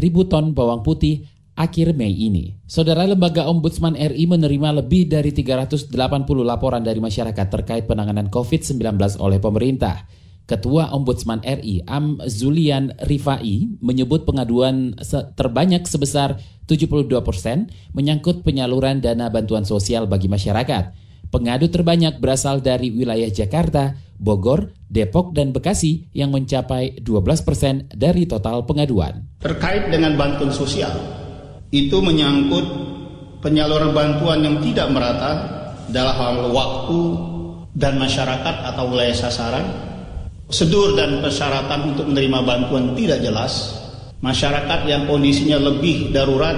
ribu 0.00 0.24
ton 0.24 0.56
bawang 0.56 0.80
putih 0.80 1.28
akhir 1.60 1.92
Mei 1.92 2.08
ini. 2.08 2.56
Saudara 2.64 3.04
Lembaga 3.04 3.44
Ombudsman 3.52 4.00
RI 4.00 4.24
menerima 4.24 4.80
lebih 4.80 5.12
dari 5.12 5.36
380 5.36 5.92
laporan 6.40 6.80
dari 6.80 7.04
masyarakat 7.04 7.46
terkait 7.52 7.84
penanganan 7.84 8.32
COVID-19 8.32 8.80
oleh 9.20 9.36
pemerintah. 9.44 10.08
Ketua 10.48 10.96
Ombudsman 10.96 11.44
RI 11.44 11.84
Am 11.84 12.16
Zulian 12.24 12.96
Rifai 12.96 13.76
menyebut 13.84 14.24
pengaduan 14.24 14.96
terbanyak 15.36 15.84
sebesar 15.84 16.40
72 16.64 17.12
persen 17.20 17.68
menyangkut 17.92 18.40
penyaluran 18.40 19.04
dana 19.04 19.28
bantuan 19.28 19.68
sosial 19.68 20.08
bagi 20.08 20.32
masyarakat. 20.32 21.07
Pengadu 21.28 21.68
terbanyak 21.68 22.24
berasal 22.24 22.64
dari 22.64 22.88
wilayah 22.88 23.28
Jakarta, 23.28 23.92
Bogor, 24.16 24.72
Depok, 24.88 25.36
dan 25.36 25.52
Bekasi 25.52 26.08
yang 26.16 26.32
mencapai 26.32 27.04
12 27.04 27.46
persen 27.46 27.84
dari 27.92 28.24
total 28.24 28.64
pengaduan. 28.64 29.38
Terkait 29.44 29.92
dengan 29.92 30.16
bantuan 30.16 30.48
sosial, 30.50 30.96
itu 31.68 32.00
menyangkut 32.00 32.64
penyaluran 33.44 33.92
bantuan 33.92 34.40
yang 34.40 34.56
tidak 34.64 34.88
merata 34.88 35.32
dalam 35.92 36.16
hal 36.16 36.36
waktu 36.50 37.00
dan 37.76 38.00
masyarakat 38.00 38.54
atau 38.74 38.84
wilayah 38.88 39.14
sasaran, 39.14 39.66
sedur 40.48 40.96
dan 40.96 41.20
persyaratan 41.20 41.94
untuk 41.94 42.08
menerima 42.08 42.40
bantuan 42.42 42.96
tidak 42.96 43.20
jelas, 43.20 43.76
masyarakat 44.24 44.80
yang 44.88 45.04
kondisinya 45.04 45.60
lebih 45.60 46.10
darurat 46.10 46.56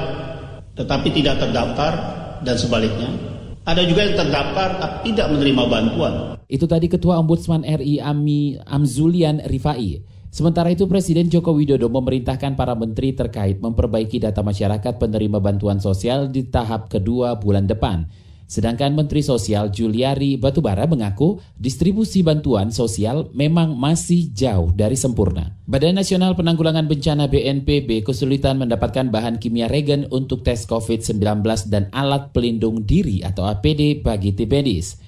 tetapi 0.78 1.12
tidak 1.12 1.42
terdaftar 1.42 1.92
dan 2.40 2.56
sebaliknya. 2.56 3.29
Ada 3.70 3.86
juga 3.86 4.02
yang 4.02 4.18
terdaftar 4.18 4.82
tapi 4.82 5.14
tidak 5.14 5.30
menerima 5.30 5.62
bantuan. 5.70 6.34
Itu 6.50 6.66
tadi 6.66 6.90
Ketua 6.90 7.22
Ombudsman 7.22 7.62
RI 7.62 8.02
Ami 8.02 8.58
Amzulian 8.66 9.38
Rifai. 9.46 10.02
Sementara 10.26 10.74
itu 10.74 10.90
Presiden 10.90 11.30
Joko 11.30 11.54
Widodo 11.54 11.86
memerintahkan 11.86 12.58
para 12.58 12.74
menteri 12.74 13.14
terkait 13.14 13.62
memperbaiki 13.62 14.26
data 14.26 14.42
masyarakat 14.42 14.98
penerima 14.98 15.38
bantuan 15.38 15.78
sosial 15.78 16.26
di 16.34 16.50
tahap 16.50 16.90
kedua 16.90 17.38
bulan 17.38 17.70
depan. 17.70 18.10
Sedangkan 18.50 18.99
Menteri 18.99 19.23
Sosial 19.23 19.71
Juliari 19.71 20.35
Batubara 20.35 20.83
mengaku 20.90 21.38
distribusi 21.54 22.26
bantuan 22.26 22.75
sosial 22.75 23.30
memang 23.30 23.78
masih 23.78 24.35
jauh 24.35 24.75
dari 24.75 24.99
sempurna. 24.99 25.54
Badan 25.71 25.95
Nasional 25.95 26.35
Penanggulangan 26.35 26.90
Bencana 26.90 27.30
BNPB 27.30 28.02
kesulitan 28.02 28.59
mendapatkan 28.59 29.07
bahan 29.07 29.38
kimia 29.38 29.71
regen 29.71 30.11
untuk 30.11 30.42
tes 30.42 30.66
COVID-19 30.66 31.47
dan 31.71 31.87
alat 31.95 32.35
pelindung 32.35 32.83
diri 32.83 33.23
atau 33.23 33.47
APD 33.47 34.02
bagi 34.02 34.35
tim 34.35 34.50
medis. 34.50 34.99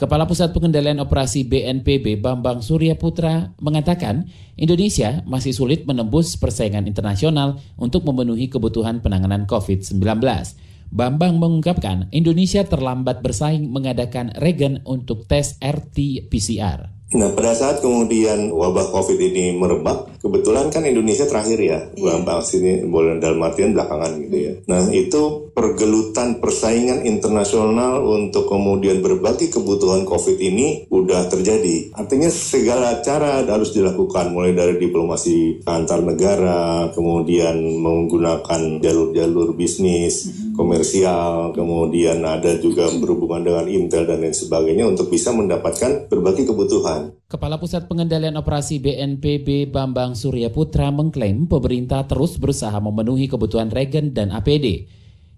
Kepala 0.00 0.24
Pusat 0.24 0.56
Pengendalian 0.56 0.96
Operasi 1.04 1.44
BNPB 1.44 2.20
Bambang 2.24 2.64
Surya 2.64 2.96
Putra 2.96 3.52
mengatakan 3.60 4.28
Indonesia 4.56 5.20
masih 5.28 5.52
sulit 5.52 5.84
menembus 5.84 6.36
persaingan 6.40 6.88
internasional 6.88 7.60
untuk 7.76 8.08
memenuhi 8.08 8.48
kebutuhan 8.48 9.04
penanganan 9.04 9.44
COVID-19. 9.44 10.00
Bambang 10.90 11.42
mengungkapkan 11.42 12.08
Indonesia 12.14 12.62
terlambat 12.64 13.20
bersaing 13.20 13.68
mengadakan 13.68 14.32
regen 14.38 14.82
untuk 14.86 15.26
tes 15.26 15.58
RT-PCR. 15.60 16.96
Nah, 17.14 17.30
pada 17.38 17.54
saat 17.54 17.78
kemudian 17.78 18.50
wabah 18.50 18.90
COVID 18.90 19.18
ini 19.22 19.54
merebak, 19.54 20.18
kebetulan 20.18 20.74
kan 20.74 20.82
Indonesia 20.82 21.22
terakhir 21.22 21.58
ya, 21.62 21.78
yeah. 21.94 22.18
vaksin 22.18 22.90
boleh 22.90 23.22
dalam 23.22 23.38
artian 23.46 23.78
belakangan 23.78 24.18
gitu 24.26 24.36
ya. 24.36 24.52
Nah, 24.66 24.90
itu 24.90 25.45
pergelutan 25.56 26.36
persaingan 26.36 27.08
internasional 27.08 28.04
untuk 28.04 28.44
kemudian 28.52 29.00
berbagi 29.00 29.48
kebutuhan 29.48 30.04
COVID 30.04 30.36
ini 30.36 30.84
udah 30.92 31.32
terjadi. 31.32 31.96
Artinya 31.96 32.28
segala 32.28 33.00
cara 33.00 33.40
harus 33.40 33.72
dilakukan, 33.72 34.36
mulai 34.36 34.52
dari 34.52 34.76
diplomasi 34.76 35.64
antar 35.64 36.04
negara, 36.04 36.92
kemudian 36.92 37.56
menggunakan 37.80 38.84
jalur-jalur 38.84 39.56
bisnis, 39.56 40.28
mm-hmm. 40.28 40.52
komersial, 40.60 41.56
kemudian 41.56 42.20
ada 42.20 42.60
juga 42.60 42.92
berhubungan 42.92 43.48
dengan 43.48 43.64
intel 43.72 44.04
dan 44.04 44.20
lain 44.20 44.36
sebagainya 44.36 44.84
untuk 44.84 45.08
bisa 45.08 45.32
mendapatkan 45.32 46.12
berbagai 46.12 46.52
kebutuhan. 46.52 47.16
Kepala 47.32 47.56
Pusat 47.56 47.88
Pengendalian 47.88 48.36
Operasi 48.36 48.76
BNPB 48.76 49.72
Bambang 49.72 50.12
Surya 50.12 50.52
Putra 50.52 50.92
mengklaim 50.92 51.48
pemerintah 51.48 52.04
terus 52.04 52.36
berusaha 52.36 52.76
memenuhi 52.76 53.24
kebutuhan 53.24 53.72
regen 53.72 54.12
dan 54.12 54.36
APD. 54.36 54.92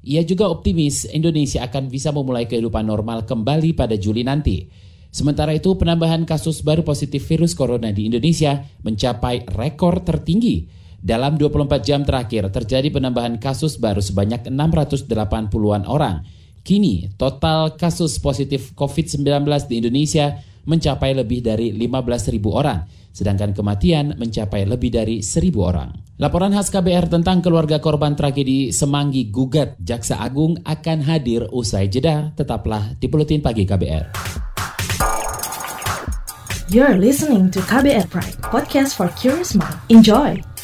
Ia 0.07 0.23
juga 0.23 0.47
optimis 0.47 1.11
Indonesia 1.11 1.67
akan 1.67 1.91
bisa 1.91 2.15
memulai 2.15 2.47
kehidupan 2.47 2.87
normal 2.87 3.27
kembali 3.27 3.75
pada 3.75 3.99
Juli 3.99 4.23
nanti. 4.23 4.71
Sementara 5.09 5.57
itu, 5.57 5.75
penambahan 5.75 6.23
kasus 6.29 6.61
baru 6.61 6.85
positif 6.85 7.25
virus 7.27 7.57
corona 7.57 7.91
di 7.91 8.07
Indonesia 8.07 8.63
mencapai 8.85 9.49
rekor 9.49 10.05
tertinggi. 10.05 10.69
Dalam 10.99 11.39
24 11.39 11.83
jam 11.83 12.03
terakhir 12.03 12.51
terjadi 12.51 12.91
penambahan 12.91 13.39
kasus 13.39 13.79
baru 13.79 14.03
sebanyak 14.03 14.51
680-an 14.51 15.87
orang. 15.87 16.27
Kini, 16.67 17.09
total 17.17 17.79
kasus 17.79 18.19
positif 18.21 18.77
COVID-19 18.77 19.25
di 19.71 19.75
Indonesia 19.81 20.37
mencapai 20.69 21.17
lebih 21.17 21.41
dari 21.41 21.73
15.000 21.73 22.45
orang, 22.53 22.85
sedangkan 23.19 23.51
kematian 23.51 24.15
mencapai 24.15 24.63
lebih 24.63 24.95
dari 24.95 25.19
1.000 25.19 25.51
orang. 25.59 25.91
Laporan 26.23 26.55
khas 26.55 26.71
KBR 26.71 27.11
tentang 27.11 27.43
keluarga 27.43 27.83
korban 27.83 28.15
tragedi 28.15 28.71
Semanggi 28.71 29.27
Gugat 29.27 29.75
Jaksa 29.83 30.23
Agung 30.23 30.55
akan 30.63 30.99
hadir 31.03 31.51
usai 31.51 31.91
jeda. 31.91 32.31
Tetaplah 32.39 32.95
di 32.95 33.11
Buletin 33.11 33.43
Pagi 33.43 33.67
KBR. 33.67 34.07
You're 36.71 37.01
listening 37.01 37.49
to 37.57 37.65
KBR 37.65 38.13
Pride, 38.13 38.39
podcast 38.45 38.95
for 38.95 39.09
curious 39.17 39.57
mind. 39.57 39.81
Enjoy! 39.89 40.58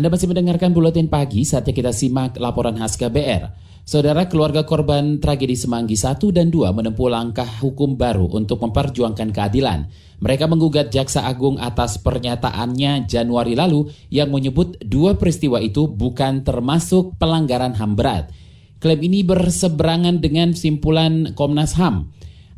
Anda 0.00 0.08
masih 0.08 0.32
mendengarkan 0.32 0.72
Buletin 0.72 1.12
Pagi, 1.12 1.44
saatnya 1.44 1.76
kita 1.76 1.92
simak 1.92 2.40
laporan 2.40 2.72
khas 2.80 2.96
KBR. 2.96 3.52
Saudara 3.84 4.32
keluarga 4.32 4.64
korban 4.64 5.20
tragedi 5.20 5.52
Semanggi 5.52 5.92
1 5.92 6.24
dan 6.32 6.48
2 6.48 6.72
menempuh 6.72 7.12
langkah 7.12 7.44
hukum 7.44 8.00
baru 8.00 8.24
untuk 8.32 8.64
memperjuangkan 8.64 9.28
keadilan. 9.28 9.92
Mereka 10.24 10.48
menggugat 10.48 10.88
Jaksa 10.88 11.28
Agung 11.28 11.60
atas 11.60 12.00
pernyataannya 12.00 13.04
Januari 13.12 13.52
lalu 13.52 13.92
yang 14.08 14.32
menyebut 14.32 14.80
dua 14.80 15.20
peristiwa 15.20 15.60
itu 15.60 15.84
bukan 15.84 16.48
termasuk 16.48 17.20
pelanggaran 17.20 17.76
HAM 17.76 17.92
berat. 17.92 18.32
Klaim 18.80 19.04
ini 19.04 19.20
berseberangan 19.20 20.24
dengan 20.24 20.56
simpulan 20.56 21.36
Komnas 21.36 21.76
HAM. 21.76 22.08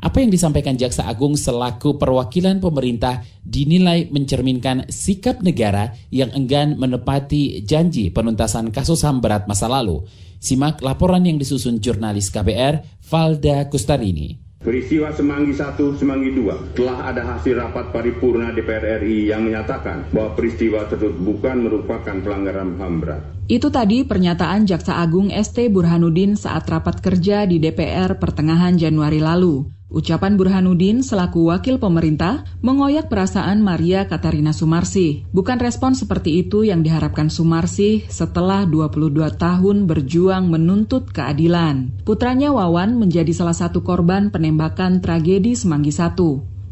Apa 0.02 0.18
yang 0.18 0.34
disampaikan 0.34 0.74
Jaksa 0.74 1.06
Agung 1.06 1.38
selaku 1.38 1.94
perwakilan 1.94 2.58
pemerintah 2.58 3.22
dinilai 3.46 4.10
mencerminkan 4.10 4.90
sikap 4.90 5.46
negara 5.46 5.94
yang 6.10 6.34
enggan 6.34 6.74
menepati 6.74 7.62
janji 7.62 8.10
penuntasan 8.10 8.74
kasus 8.74 9.06
HAM 9.06 9.22
berat 9.22 9.46
masa 9.46 9.70
lalu. 9.70 10.02
Simak 10.42 10.82
laporan 10.82 11.22
yang 11.22 11.38
disusun 11.38 11.78
jurnalis 11.78 12.34
KBR, 12.34 12.82
Valda 12.98 13.70
Kustarini. 13.70 14.42
Peristiwa 14.58 15.14
Semanggi 15.14 15.54
1, 15.54 15.78
Semanggi 15.94 16.34
2 16.34 16.74
telah 16.74 17.06
ada 17.06 17.22
hasil 17.22 17.62
rapat 17.62 17.94
paripurna 17.94 18.50
DPR 18.50 19.02
RI 19.06 19.30
yang 19.30 19.46
menyatakan 19.46 20.10
bahwa 20.10 20.34
peristiwa 20.34 20.82
tersebut 20.90 21.14
bukan 21.18 21.62
merupakan 21.62 22.14
pelanggaran 22.18 22.74
HAM 22.74 22.94
berat. 22.98 23.22
Itu 23.46 23.74
tadi 23.74 24.06
pernyataan 24.06 24.66
Jaksa 24.66 24.98
Agung 24.98 25.30
ST 25.30 25.66
Burhanuddin 25.70 26.38
saat 26.38 26.66
rapat 26.70 26.98
kerja 27.02 27.42
di 27.46 27.62
DPR 27.62 28.18
pertengahan 28.22 28.78
Januari 28.78 29.18
lalu. 29.18 29.66
Ucapan 29.92 30.40
Burhanuddin 30.40 31.04
selaku 31.04 31.52
wakil 31.52 31.76
pemerintah 31.76 32.48
mengoyak 32.64 33.12
perasaan 33.12 33.60
Maria 33.60 34.08
Katarina 34.08 34.56
Sumarsi. 34.56 35.28
Bukan 35.36 35.60
respon 35.60 35.92
seperti 35.92 36.40
itu 36.40 36.64
yang 36.64 36.80
diharapkan 36.80 37.28
Sumarsi 37.28 38.08
setelah 38.08 38.64
22 38.64 39.12
tahun 39.36 39.84
berjuang 39.84 40.48
menuntut 40.48 41.12
keadilan. 41.12 41.92
Putranya 42.08 42.56
Wawan 42.56 42.96
menjadi 42.96 43.36
salah 43.36 43.52
satu 43.52 43.84
korban 43.84 44.32
penembakan 44.32 45.04
tragedi 45.04 45.52
Semanggi 45.52 45.92
I. 45.92 46.08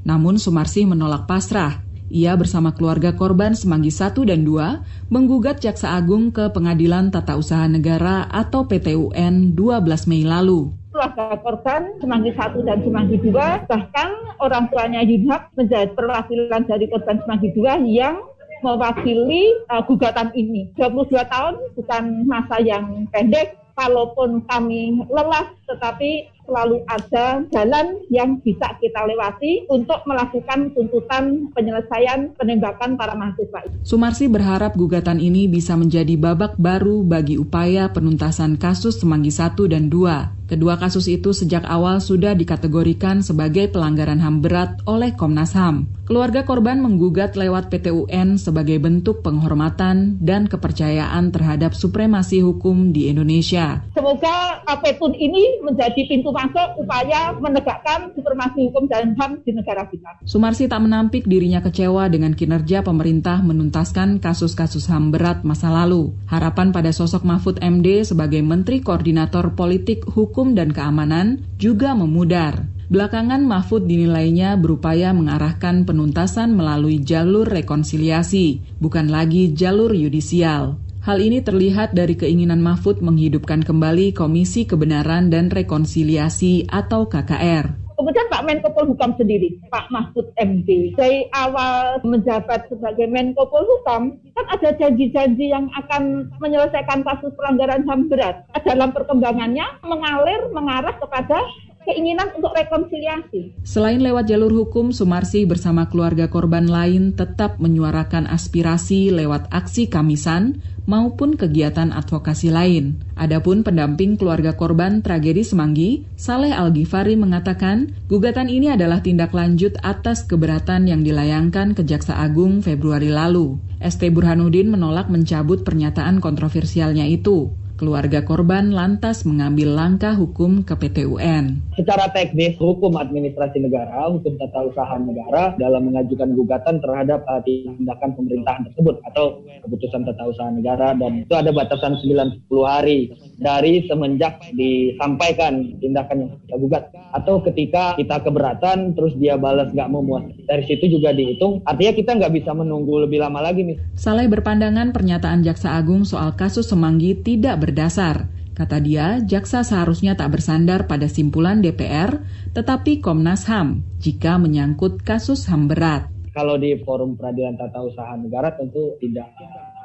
Namun 0.09 0.41
Sumarsi 0.41 0.89
menolak 0.89 1.29
pasrah. 1.29 1.85
Ia 2.09 2.33
bersama 2.41 2.73
keluarga 2.73 3.21
korban 3.21 3.53
Semanggi 3.53 3.93
I 3.93 4.25
dan 4.25 4.49
II 4.49 4.81
menggugat 5.13 5.61
Jaksa 5.61 5.93
Agung 5.93 6.33
ke 6.33 6.49
Pengadilan 6.57 7.13
Tata 7.13 7.37
Usaha 7.37 7.69
Negara 7.69 8.25
atau 8.33 8.65
PTUN 8.65 9.53
12 9.53 10.09
Mei 10.09 10.25
lalu 10.25 10.80
keluarga 11.01 11.41
korban 11.41 11.83
Semanggi 11.97 12.31
satu 12.37 12.61
dan 12.61 12.85
Semanggi 12.85 13.17
dua 13.25 13.65
bahkan 13.65 14.13
orang 14.37 14.69
tuanya 14.69 15.01
Yunhak 15.01 15.49
menjadi 15.57 15.89
perwakilan 15.97 16.69
dari 16.69 16.85
korban 16.93 17.17
Semanggi 17.25 17.49
dua 17.57 17.81
yang 17.81 18.21
mewakili 18.61 19.57
uh, 19.73 19.81
gugatan 19.89 20.29
ini. 20.37 20.69
22 20.77 21.17
tahun 21.33 21.57
bukan 21.81 22.29
masa 22.29 22.61
yang 22.61 23.09
pendek, 23.09 23.57
kalaupun 23.73 24.45
kami 24.45 25.01
lelah 25.09 25.49
tetapi 25.65 26.29
selalu 26.45 26.85
ada 26.85 27.41
jalan 27.49 28.05
yang 28.13 28.37
bisa 28.45 28.77
kita 28.83 29.07
lewati 29.09 29.65
untuk 29.73 30.05
melakukan 30.05 30.77
tuntutan 30.77 31.49
penyelesaian 31.57 32.37
penembakan 32.37 33.01
para 33.01 33.17
mahasiswa. 33.17 33.71
Sumarsi 33.81 34.29
berharap 34.29 34.77
gugatan 34.77 35.23
ini 35.23 35.49
bisa 35.49 35.79
menjadi 35.79 36.21
babak 36.21 36.61
baru 36.61 37.01
bagi 37.01 37.41
upaya 37.41 37.89
penuntasan 37.89 38.61
kasus 38.61 39.01
Semanggi 39.01 39.33
1 39.33 39.57
dan 39.71 39.89
2. 39.89 40.40
Kedua 40.51 40.83
kasus 40.83 41.07
itu 41.07 41.31
sejak 41.31 41.63
awal 41.63 42.03
sudah 42.03 42.35
dikategorikan 42.35 43.23
sebagai 43.23 43.71
pelanggaran 43.71 44.19
HAM 44.19 44.43
berat 44.43 44.83
oleh 44.83 45.15
Komnas 45.15 45.55
HAM. 45.55 45.87
Keluarga 46.11 46.43
korban 46.43 46.83
menggugat 46.83 47.39
lewat 47.39 47.71
PTUN 47.71 48.35
sebagai 48.35 48.83
bentuk 48.83 49.23
penghormatan 49.23 50.19
dan 50.19 50.51
kepercayaan 50.51 51.31
terhadap 51.31 51.71
supremasi 51.71 52.43
hukum 52.43 52.91
di 52.91 53.07
Indonesia. 53.07 53.87
Semoga 53.95 54.59
Petun 54.81 55.13
ini 55.13 55.61
menjadi 55.61 56.09
pintu 56.09 56.33
masuk 56.33 56.83
upaya 56.83 57.37
menegakkan 57.37 58.11
supremasi 58.17 58.71
hukum 58.71 58.89
dan 58.89 59.13
HAM 59.15 59.45
di 59.45 59.53
negara 59.53 59.87
kita. 59.87 60.25
Sumarsi 60.25 60.67
tak 60.67 60.83
menampik 60.83 61.29
dirinya 61.29 61.61
kecewa 61.61 62.09
dengan 62.09 62.33
kinerja 62.33 62.81
pemerintah 62.81 63.45
menuntaskan 63.45 64.19
kasus-kasus 64.25 64.89
HAM 64.89 65.13
berat 65.13 65.45
masa 65.45 65.69
lalu. 65.69 66.17
Harapan 66.27 66.73
pada 66.73 66.91
sosok 66.97 67.23
Mahfud 67.29 67.61
MD 67.61 68.03
sebagai 68.09 68.41
Menteri 68.41 68.81
Koordinator 68.81 69.53
Politik, 69.53 70.03
Hukum, 70.09 70.40
dan 70.53 70.73
Keamanan 70.75 71.45
juga 71.61 71.93
memudar. 71.93 72.69
Belakangan 72.91 73.47
Mahfud 73.47 73.87
dinilainya 73.87 74.59
berupaya 74.59 75.15
mengarahkan 75.15 75.87
penuntasan 75.87 76.59
melalui 76.59 76.99
jalur 76.99 77.47
rekonsiliasi, 77.47 78.61
bukan 78.83 79.07
lagi 79.07 79.55
jalur 79.55 79.95
yudisial. 79.95 80.83
Hal 81.01 81.17
ini 81.25 81.41
terlihat 81.41 81.97
dari 81.97 82.13
keinginan 82.13 82.61
Mahfud 82.61 83.01
menghidupkan 83.01 83.65
kembali 83.65 84.13
Komisi 84.13 84.69
Kebenaran 84.69 85.33
dan 85.33 85.49
Rekonsiliasi 85.49 86.69
atau 86.69 87.09
KKR. 87.09 87.80
Kemudian 88.01 88.33
Pak 88.33 88.49
Menko 88.49 88.73
Polhukam 88.73 89.13
sendiri, 89.21 89.61
Pak 89.69 89.93
Mahfud 89.93 90.33
MD, 90.41 90.97
dari 90.97 91.29
awal 91.37 92.01
menjabat 92.01 92.65
sebagai 92.73 93.05
Menko 93.05 93.45
Polhukam, 93.53 94.17
kan 94.33 94.47
ada 94.49 94.73
janji-janji 94.73 95.53
yang 95.53 95.69
akan 95.77 96.33
menyelesaikan 96.41 97.05
kasus 97.05 97.29
pelanggaran 97.37 97.85
HAM 97.85 98.09
berat. 98.09 98.41
Dalam 98.65 98.97
perkembangannya 98.97 99.85
mengalir, 99.85 100.49
mengarah 100.49 100.97
kepada 100.97 101.45
keinginan 101.85 102.29
untuk 102.37 102.53
rekonsiliasi. 102.53 103.65
Selain 103.65 104.01
lewat 104.01 104.29
jalur 104.29 104.53
hukum, 104.53 104.93
Sumarsi 104.93 105.49
bersama 105.49 105.89
keluarga 105.89 106.29
korban 106.29 106.69
lain 106.69 107.17
tetap 107.17 107.57
menyuarakan 107.63 108.29
aspirasi 108.29 109.13
lewat 109.13 109.49
aksi 109.49 109.89
kamisan 109.89 110.61
maupun 110.91 111.39
kegiatan 111.39 111.95
advokasi 111.95 112.51
lain. 112.51 112.99
Adapun 113.15 113.63
pendamping 113.63 114.19
keluarga 114.19 114.59
korban 114.59 115.05
tragedi 115.05 115.47
Semanggi, 115.47 116.03
Saleh 116.19 116.51
Al-Ghifari 116.51 117.15
mengatakan, 117.15 117.95
gugatan 118.11 118.51
ini 118.51 118.75
adalah 118.75 118.99
tindak 118.99 119.31
lanjut 119.31 119.79
atas 119.87 120.27
keberatan 120.27 120.91
yang 120.91 121.07
dilayangkan 121.07 121.79
ke 121.79 121.87
Jaksa 121.87 122.19
Agung 122.19 122.59
Februari 122.65 123.13
lalu. 123.13 123.61
ST 123.81 124.03
Burhanuddin 124.13 124.69
menolak 124.69 125.09
mencabut 125.09 125.65
pernyataan 125.65 126.21
kontroversialnya 126.21 127.09
itu 127.09 127.55
keluarga 127.81 128.21
korban 128.21 128.77
lantas 128.77 129.25
mengambil 129.25 129.73
langkah 129.73 130.13
hukum 130.13 130.61
ke 130.61 130.77
PT 130.77 131.09
UN. 131.09 131.65
Secara 131.81 132.13
teknis, 132.13 132.61
hukum 132.61 133.01
administrasi 133.01 133.57
negara, 133.65 134.13
hukum 134.13 134.37
tata 134.37 134.69
usaha 134.69 135.01
negara 135.01 135.57
dalam 135.57 135.89
mengajukan 135.89 136.37
gugatan 136.37 136.77
terhadap 136.85 137.25
uh, 137.25 137.41
tindakan 137.41 138.13
pemerintahan 138.13 138.69
tersebut 138.69 139.01
atau 139.09 139.41
keputusan 139.65 140.05
tata 140.05 140.29
usaha 140.29 140.53
negara 140.53 140.93
dan 140.93 141.25
itu 141.25 141.33
ada 141.33 141.49
batasan 141.57 141.97
90 141.97 142.45
hari 142.61 143.17
dari 143.41 143.89
semenjak 143.89 144.37
disampaikan 144.53 145.81
tindakan 145.81 146.29
yang 146.29 146.31
kita 146.45 146.57
gugat 146.61 146.85
atau 147.17 147.41
ketika 147.43 147.97
kita 147.97 148.21
keberatan 148.21 148.93
terus 148.93 149.17
dia 149.17 149.41
balas 149.41 149.73
nggak 149.73 149.91
memuas 149.91 150.29
dari 150.45 150.63
situ 150.69 151.01
juga 151.01 151.11
dihitung 151.11 151.65
artinya 151.65 151.93
kita 151.97 152.11
nggak 152.21 152.33
bisa 152.37 152.53
menunggu 152.53 153.03
lebih 153.09 153.25
lama 153.25 153.41
lagi 153.41 153.65
nih. 153.65 153.77
Saleh 153.97 154.29
berpandangan 154.29 154.93
pernyataan 154.93 155.41
Jaksa 155.41 155.75
Agung 155.75 156.05
soal 156.05 156.37
kasus 156.37 156.69
Semanggi 156.69 157.17
tidak 157.17 157.70
berdasar. 157.71 158.27
Kata 158.59 158.83
dia, 158.83 159.23
jaksa 159.23 159.63
seharusnya 159.63 160.19
tak 160.19 160.35
bersandar 160.35 160.91
pada 160.91 161.07
simpulan 161.07 161.63
DPR, 161.63 162.21
tetapi 162.53 162.99
Komnas 162.99 163.47
HAM 163.47 163.87
jika 164.03 164.37
menyangkut 164.37 165.07
kasus 165.07 165.47
HAM 165.47 165.71
berat. 165.71 166.11
Kalau 166.35 166.59
di 166.59 166.75
forum 166.83 167.15
peradilan 167.15 167.55
tata 167.55 167.79
usaha 167.87 168.19
negara 168.19 168.51
tentu 168.59 168.99
tidak 168.99 169.31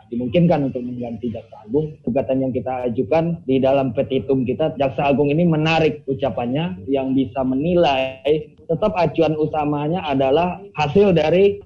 dimungkinkan 0.10 0.69
untuk 0.69 0.82
mengganti 0.82 1.30
Jaksa 1.30 1.65
Agung. 1.65 1.93
Gugatan 2.02 2.38
yang 2.41 2.52
kita 2.52 2.89
ajukan 2.89 3.41
di 3.45 3.62
dalam 3.62 3.93
petitum 3.93 4.43
kita, 4.43 4.74
Jaksa 4.76 5.13
Agung 5.13 5.30
ini 5.30 5.45
menarik 5.45 6.02
ucapannya 6.10 6.89
yang 6.89 7.13
bisa 7.13 7.45
menilai 7.45 8.50
tetap 8.65 8.98
acuan 8.98 9.38
utamanya 9.38 10.02
adalah 10.10 10.58
hasil 10.74 11.13
dari 11.13 11.62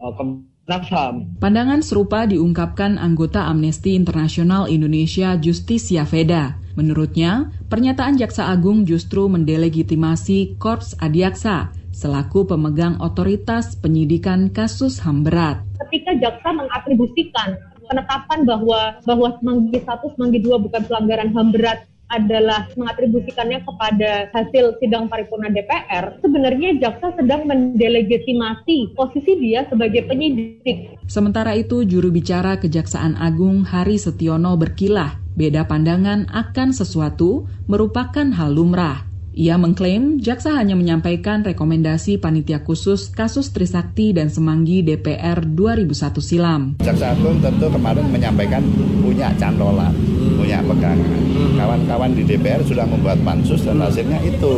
uh, 0.70 1.12
Pandangan 1.42 1.82
serupa 1.82 2.30
diungkapkan 2.30 3.02
anggota 3.02 3.50
Amnesty 3.50 3.98
Internasional 3.98 4.70
Indonesia 4.70 5.34
Justisia 5.42 6.06
Veda. 6.06 6.62
Menurutnya, 6.78 7.50
pernyataan 7.68 8.22
Jaksa 8.22 8.48
Agung 8.54 8.86
justru 8.86 9.26
mendelegitimasi 9.28 10.62
Korps 10.62 10.94
Adiaksa 11.02 11.74
selaku 11.90 12.48
pemegang 12.48 13.02
otoritas 13.04 13.76
penyidikan 13.76 14.48
kasus 14.54 15.04
HAM 15.04 15.28
berat. 15.28 15.60
Ketika 15.84 16.16
jaksa 16.22 16.56
mengatribusikan 16.56 17.60
penetapan 17.90 18.46
bahwa 18.46 18.96
bahwa 19.04 19.28
Semanggi 19.42 19.82
1, 19.82 20.14
Semanggi 20.16 20.40
2 20.40 20.66
bukan 20.70 20.82
pelanggaran 20.88 21.30
HAM 21.36 21.50
berat 21.52 21.80
adalah 22.10 22.66
mengatribusikannya 22.74 23.62
kepada 23.64 24.34
hasil 24.34 24.82
sidang 24.82 25.08
paripurna 25.08 25.54
DPR, 25.54 26.18
sebenarnya 26.20 26.76
jaksa 26.82 27.14
sedang 27.14 27.46
mendelegitimasi 27.46 28.98
posisi 28.98 29.38
dia 29.38 29.70
sebagai 29.70 30.10
penyidik. 30.10 30.98
Sementara 31.06 31.54
itu, 31.54 31.86
juru 31.86 32.10
bicara 32.10 32.58
Kejaksaan 32.58 33.14
Agung 33.18 33.62
Hari 33.62 34.02
Setiono 34.02 34.58
berkilah, 34.58 35.22
beda 35.38 35.70
pandangan 35.70 36.26
akan 36.34 36.74
sesuatu 36.74 37.46
merupakan 37.70 38.26
hal 38.34 38.58
lumrah. 38.58 39.10
Ia 39.40 39.56
mengklaim 39.56 40.20
jaksa 40.20 40.58
hanya 40.60 40.76
menyampaikan 40.76 41.48
rekomendasi 41.48 42.20
panitia 42.20 42.60
khusus 42.66 43.08
kasus 43.08 43.56
Trisakti 43.56 44.12
dan 44.12 44.28
Semanggi 44.28 44.84
DPR 44.84 45.46
2001 45.46 46.20
silam. 46.20 46.62
Jaksa 46.84 47.16
Agung 47.16 47.40
tentu 47.40 47.72
kemarin 47.72 48.10
menyampaikan 48.12 48.66
punya 49.00 49.32
cantolan, 49.40 49.96
hmm. 49.96 50.19
Punya 50.40 50.64
pegangan. 50.64 51.22
Hmm. 51.36 51.60
Kawan-kawan 51.60 52.12
di 52.16 52.24
DPR 52.24 52.64
sudah 52.64 52.88
membuat 52.88 53.20
pansus 53.28 53.68
dan 53.68 53.84
hmm. 53.84 53.86
hasilnya 53.92 54.20
itu. 54.24 54.54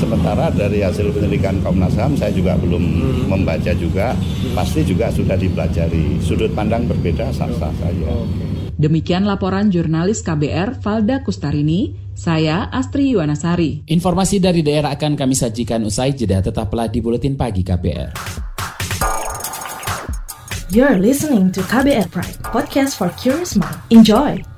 Sementara 0.00 0.50
dari 0.50 0.80
hasil 0.80 1.12
penyelidikan 1.12 1.60
Komnas 1.60 1.94
HAM 1.94 2.16
saya 2.16 2.32
juga 2.32 2.56
belum 2.56 2.80
hmm. 2.80 3.28
membaca 3.28 3.72
juga, 3.76 4.16
pasti 4.56 4.80
juga 4.88 5.12
sudah 5.12 5.36
dipelajari. 5.36 6.18
Sudut 6.24 6.50
pandang 6.56 6.88
berbeda 6.88 7.28
sah-sah 7.30 7.70
saja. 7.76 8.12
Demikian 8.74 9.22
laporan 9.22 9.70
jurnalis 9.70 10.26
KBR 10.26 10.82
Valda 10.82 11.22
Kustarini 11.22 11.94
saya 12.18 12.66
Astri 12.74 13.14
Yuwanasari. 13.14 13.86
Informasi 13.86 14.42
dari 14.42 14.66
daerah 14.66 14.90
akan 14.98 15.14
kami 15.14 15.38
sajikan 15.38 15.86
usai 15.86 16.10
jeda 16.14 16.42
tetaplah 16.42 16.90
di 16.90 16.98
Buletin 16.98 17.38
Pagi 17.38 17.62
KBR. 17.62 18.10
You're 20.74 20.98
listening 20.98 21.54
to 21.54 21.62
KBR 21.62 22.10
Pride, 22.10 22.34
podcast 22.50 22.98
for 22.98 23.14
curious 23.14 23.54
mind. 23.54 23.78
Enjoy! 23.94 24.53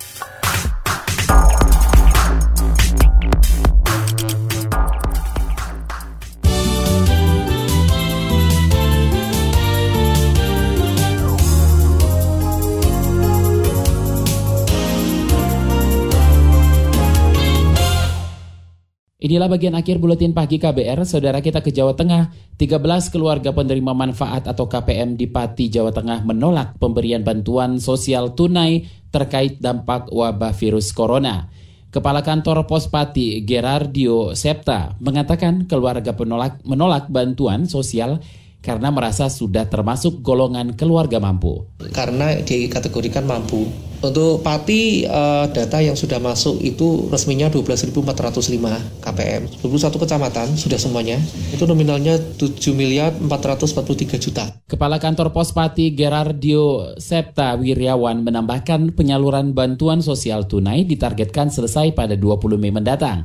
Inilah 19.26 19.50
bagian 19.50 19.74
akhir 19.74 19.98
buletin 19.98 20.30
pagi 20.30 20.54
KBR, 20.54 21.02
saudara 21.02 21.42
kita 21.42 21.58
ke 21.58 21.74
Jawa 21.74 21.98
Tengah. 21.98 22.30
13 22.62 23.10
keluarga 23.10 23.50
penerima 23.50 23.90
manfaat 23.90 24.46
atau 24.46 24.70
KPM 24.70 25.18
di 25.18 25.26
Pati, 25.26 25.66
Jawa 25.66 25.90
Tengah 25.90 26.22
menolak 26.22 26.78
pemberian 26.78 27.26
bantuan 27.26 27.82
sosial 27.82 28.38
tunai 28.38 28.86
terkait 29.10 29.58
dampak 29.58 30.14
wabah 30.14 30.54
virus 30.54 30.94
corona. 30.94 31.50
Kepala 31.90 32.22
Kantor 32.22 32.70
Pos 32.70 32.86
Pati 32.86 33.42
Gerardio 33.42 34.30
Septa 34.38 34.94
mengatakan 35.02 35.66
keluarga 35.66 36.14
penolak 36.14 36.62
menolak 36.62 37.10
bantuan 37.10 37.66
sosial 37.66 38.22
karena 38.66 38.90
merasa 38.90 39.30
sudah 39.30 39.70
termasuk 39.70 40.26
golongan 40.26 40.74
keluarga 40.74 41.22
mampu. 41.22 41.70
Karena 41.94 42.34
dikategorikan 42.42 43.22
mampu 43.22 43.70
untuk 44.02 44.44
Pati 44.44 45.08
uh, 45.08 45.48
data 45.48 45.80
yang 45.80 45.96
sudah 45.96 46.20
masuk 46.20 46.60
itu 46.60 47.08
resminya 47.08 47.48
12.405 47.48 49.00
KPM. 49.00 49.42
21 49.64 50.02
kecamatan 50.02 50.46
sudah 50.54 50.76
semuanya. 50.76 51.16
Itu 51.50 51.64
nominalnya 51.64 52.20
7 52.36 52.76
miliar 52.76 53.16
443 53.16 54.20
juta. 54.20 54.44
Kepala 54.68 55.00
Kantor 55.00 55.32
Pos 55.32 55.50
Pati 55.56 55.96
Gerardio 55.96 56.98
Septa 57.00 57.56
Wiryawan 57.56 58.20
menambahkan 58.20 58.92
penyaluran 58.92 59.56
bantuan 59.56 60.04
sosial 60.04 60.44
tunai 60.44 60.84
ditargetkan 60.84 61.48
selesai 61.48 61.96
pada 61.96 62.18
20 62.18 62.60
Mei 62.60 62.74
mendatang. 62.74 63.24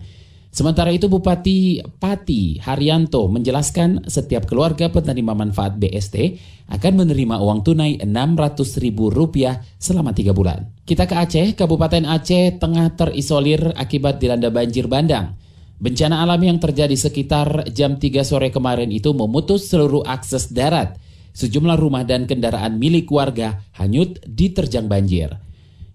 Sementara 0.51 0.91
itu 0.91 1.07
Bupati 1.07 1.79
Pati 1.79 2.59
Haryanto 2.59 3.31
menjelaskan 3.31 4.03
setiap 4.11 4.43
keluarga 4.51 4.91
penerima 4.91 5.31
manfaat 5.31 5.79
BST 5.79 6.35
akan 6.67 6.93
menerima 7.07 7.39
uang 7.39 7.63
tunai 7.63 7.95
Rp600.000 8.03 9.79
selama 9.79 10.11
tiga 10.11 10.35
bulan. 10.35 10.67
Kita 10.83 11.07
ke 11.07 11.15
Aceh, 11.15 11.55
Kabupaten 11.55 12.03
Aceh 12.03 12.59
tengah 12.59 12.91
terisolir 12.99 13.71
akibat 13.79 14.19
dilanda 14.19 14.51
banjir 14.51 14.91
bandang. 14.91 15.39
Bencana 15.79 16.19
alam 16.19 16.43
yang 16.43 16.59
terjadi 16.59 16.99
sekitar 16.99 17.71
jam 17.71 17.95
3 17.95 18.19
sore 18.27 18.51
kemarin 18.51 18.91
itu 18.91 19.15
memutus 19.15 19.71
seluruh 19.71 20.03
akses 20.03 20.51
darat. 20.51 20.99
Sejumlah 21.31 21.79
rumah 21.79 22.03
dan 22.03 22.27
kendaraan 22.27 22.75
milik 22.75 23.07
warga 23.07 23.63
hanyut 23.79 24.19
diterjang 24.27 24.91
banjir. 24.91 25.31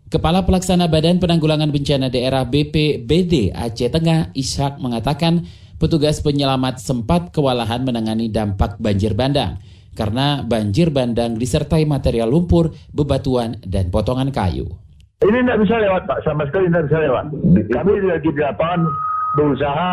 Kepala 0.07 0.47
Pelaksana 0.47 0.87
Badan 0.87 1.19
Penanggulangan 1.19 1.75
Bencana 1.75 2.07
Daerah 2.07 2.47
BPBD 2.47 3.51
Aceh 3.51 3.91
Tengah, 3.91 4.31
Ishak 4.39 4.79
mengatakan 4.79 5.43
petugas 5.83 6.23
penyelamat 6.23 6.79
sempat 6.79 7.35
kewalahan 7.35 7.83
menangani 7.83 8.31
dampak 8.31 8.79
banjir 8.79 9.19
bandang 9.19 9.59
karena 9.99 10.47
banjir 10.47 10.95
bandang 10.95 11.35
disertai 11.35 11.91
material 11.91 12.31
lumpur, 12.31 12.71
bebatuan, 12.95 13.59
dan 13.67 13.91
potongan 13.91 14.31
kayu. 14.31 14.71
Ini 15.27 15.43
tidak 15.43 15.59
bisa 15.67 15.75
lewat 15.75 16.03
Pak, 16.07 16.23
sama 16.23 16.47
sekali 16.47 16.71
tidak 16.71 16.87
bisa 16.87 16.99
lewat. 17.03 17.25
Kami 17.67 17.93
lagi 18.07 18.31
di 18.31 18.41
lapangan 18.47 18.87
berusaha 19.35 19.91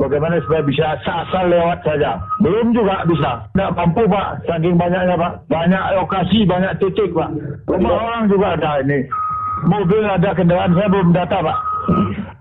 bagaimana 0.00 0.40
supaya 0.42 0.62
bisa 0.64 0.96
asal 1.00 1.44
lewat 1.46 1.84
saja. 1.84 2.18
Belum 2.40 2.72
juga 2.72 3.04
bisa. 3.06 3.46
Tidak 3.52 3.70
mampu 3.76 4.02
Pak, 4.08 4.48
saking 4.48 4.74
banyaknya 4.80 5.14
Pak. 5.14 5.32
Banyak 5.46 5.84
lokasi, 6.00 6.48
banyak 6.48 6.72
titik 6.80 7.12
Pak. 7.12 7.30
Rumah 7.68 7.92
orang 7.94 8.24
juga 8.26 8.56
ada 8.56 8.80
ini. 8.80 9.04
Mobil 9.68 10.02
ada 10.08 10.32
kendaraan, 10.32 10.72
saya 10.72 10.88
belum 10.88 11.12
data 11.12 11.38
Pak. 11.44 11.58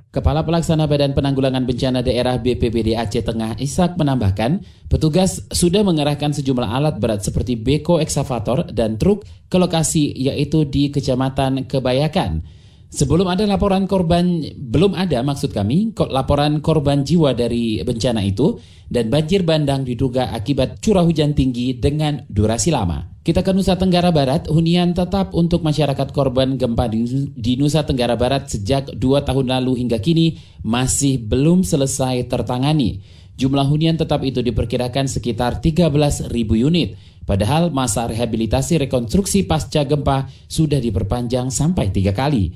Kepala 0.10 0.42
Pelaksana 0.42 0.90
Badan 0.90 1.14
Penanggulangan 1.14 1.70
Bencana 1.70 2.02
Daerah 2.02 2.42
BPBD 2.42 2.98
Aceh 2.98 3.22
Tengah 3.22 3.62
Ishak 3.62 3.94
menambahkan, 3.94 4.66
petugas 4.90 5.46
sudah 5.54 5.86
mengerahkan 5.86 6.34
sejumlah 6.34 6.66
alat 6.66 6.98
berat 6.98 7.22
seperti 7.22 7.54
beko 7.54 8.02
eksavator 8.02 8.74
dan 8.74 8.98
truk 8.98 9.22
ke 9.54 9.58
lokasi 9.62 10.10
yaitu 10.18 10.66
di 10.66 10.90
Kecamatan 10.90 11.70
Kebayakan. 11.70 12.42
Sebelum 12.90 13.30
ada 13.30 13.46
laporan 13.46 13.86
korban, 13.86 14.42
belum 14.58 14.98
ada 14.98 15.22
maksud 15.22 15.54
kami, 15.54 15.94
laporan 16.10 16.58
korban 16.58 17.06
jiwa 17.06 17.38
dari 17.38 17.78
bencana 17.86 18.26
itu 18.26 18.58
dan 18.90 19.14
banjir 19.14 19.46
bandang 19.46 19.86
diduga 19.86 20.34
akibat 20.34 20.82
curah 20.82 21.06
hujan 21.06 21.38
tinggi 21.38 21.78
dengan 21.78 22.26
durasi 22.26 22.74
lama. 22.74 23.22
Kita 23.22 23.46
ke 23.46 23.54
Nusa 23.54 23.78
Tenggara 23.78 24.10
Barat, 24.10 24.50
hunian 24.50 24.98
tetap 24.98 25.38
untuk 25.38 25.62
masyarakat 25.62 26.10
korban 26.10 26.58
gempa 26.58 26.90
di 26.90 27.54
Nusa 27.62 27.86
Tenggara 27.86 28.18
Barat 28.18 28.50
sejak 28.50 28.90
dua 28.98 29.22
tahun 29.22 29.54
lalu 29.54 29.86
hingga 29.86 30.02
kini 30.02 30.42
masih 30.66 31.22
belum 31.22 31.62
selesai 31.62 32.26
tertangani. 32.26 33.06
Jumlah 33.38 33.70
hunian 33.70 34.02
tetap 34.02 34.26
itu 34.26 34.42
diperkirakan 34.42 35.06
sekitar 35.06 35.62
13.000 35.62 36.26
unit. 36.58 36.98
Padahal 37.30 37.70
masa 37.70 38.10
rehabilitasi 38.10 38.90
rekonstruksi 38.90 39.46
pasca 39.46 39.86
gempa 39.86 40.26
sudah 40.50 40.82
diperpanjang 40.82 41.54
sampai 41.54 41.94
tiga 41.94 42.18
kali. 42.18 42.50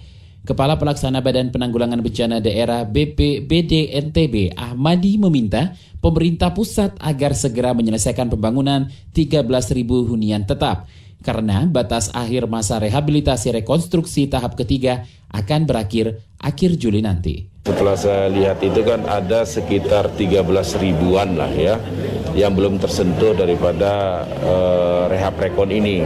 Kepala 0.43 0.75
Pelaksana 0.75 1.23
Badan 1.23 1.55
Penanggulangan 1.55 2.03
Bencana 2.03 2.43
Daerah 2.43 2.83
BPBD 2.83 3.95
NTB 3.95 4.51
Ahmadi 4.59 5.15
meminta 5.15 5.71
pemerintah 6.03 6.51
pusat 6.51 6.99
agar 6.99 7.31
segera 7.31 7.71
menyelesaikan 7.71 8.27
pembangunan 8.27 8.91
13.000 9.15 9.47
hunian 9.87 10.43
tetap 10.43 10.91
karena 11.23 11.63
batas 11.63 12.11
akhir 12.11 12.51
masa 12.51 12.75
rehabilitasi 12.83 13.55
rekonstruksi 13.63 14.27
tahap 14.27 14.59
ketiga 14.59 15.07
akan 15.31 15.63
berakhir 15.63 16.19
akhir 16.43 16.75
Juli 16.75 16.99
nanti. 16.99 17.47
Setelah 17.63 17.95
saya 17.95 18.27
lihat 18.27 18.59
itu 18.59 18.83
kan 18.83 19.07
ada 19.07 19.47
sekitar 19.47 20.11
13 20.11 20.43
ribuan 20.83 21.39
lah 21.39 21.55
ya 21.55 21.79
yang 22.33 22.57
belum 22.57 22.81
tersentuh 22.81 23.37
daripada 23.37 24.25
uh, 24.45 25.05
rehab 25.09 25.37
rekon 25.37 25.69
ini. 25.69 26.01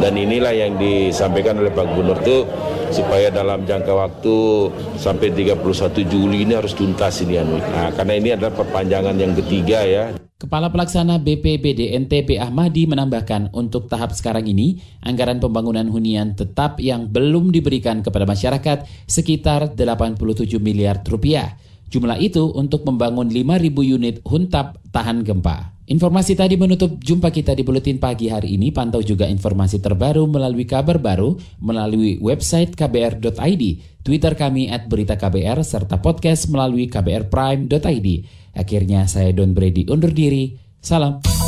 Dan 0.00 0.16
inilah 0.16 0.52
yang 0.52 0.80
disampaikan 0.80 1.60
oleh 1.60 1.72
Pak 1.72 1.84
Gubernur 1.92 2.18
itu 2.24 2.48
supaya 2.88 3.28
dalam 3.28 3.68
jangka 3.68 3.92
waktu 3.92 4.36
sampai 4.96 5.28
31 5.32 5.60
Juli 6.08 6.48
ini 6.48 6.56
harus 6.56 6.72
tuntas 6.72 7.20
ini. 7.20 7.36
Nah, 7.36 7.92
karena 7.92 8.14
ini 8.16 8.28
adalah 8.32 8.52
perpanjangan 8.56 9.16
yang 9.16 9.36
ketiga 9.36 9.84
ya. 9.84 10.04
Kepala 10.38 10.70
Pelaksana 10.70 11.18
BPBD 11.18 11.98
NTB 11.98 12.38
Ahmadi 12.38 12.86
menambahkan 12.86 13.50
untuk 13.50 13.90
tahap 13.90 14.14
sekarang 14.14 14.46
ini, 14.46 14.78
anggaran 15.02 15.42
pembangunan 15.42 15.90
hunian 15.90 16.38
tetap 16.38 16.78
yang 16.78 17.10
belum 17.10 17.50
diberikan 17.50 18.06
kepada 18.06 18.22
masyarakat 18.22 18.86
sekitar 19.10 19.74
87 19.74 20.22
miliar 20.62 21.02
rupiah. 21.02 21.58
Jumlah 21.88 22.20
itu 22.20 22.52
untuk 22.52 22.84
membangun 22.84 23.32
5.000 23.32 23.96
unit 23.96 24.16
huntap 24.28 24.76
tahan 24.92 25.24
gempa. 25.24 25.78
Informasi 25.88 26.36
tadi 26.36 26.60
menutup 26.60 27.00
jumpa 27.00 27.32
kita 27.32 27.56
di 27.56 27.64
Buletin 27.64 27.96
Pagi 27.96 28.28
hari 28.28 28.60
ini. 28.60 28.68
Pantau 28.68 29.00
juga 29.00 29.24
informasi 29.24 29.80
terbaru 29.80 30.28
melalui 30.28 30.68
kabar 30.68 31.00
baru 31.00 31.40
melalui 31.64 32.20
website 32.20 32.76
kbr.id, 32.76 33.62
Twitter 34.04 34.36
kami 34.36 34.68
at 34.68 34.84
berita 34.84 35.16
KBR, 35.16 35.64
serta 35.64 35.96
podcast 36.04 36.52
melalui 36.52 36.92
kbrprime.id. 36.92 38.08
Akhirnya 38.52 39.08
saya 39.08 39.32
Don 39.32 39.56
Brady 39.56 39.88
undur 39.88 40.12
diri. 40.12 40.60
Salam. 40.84 41.47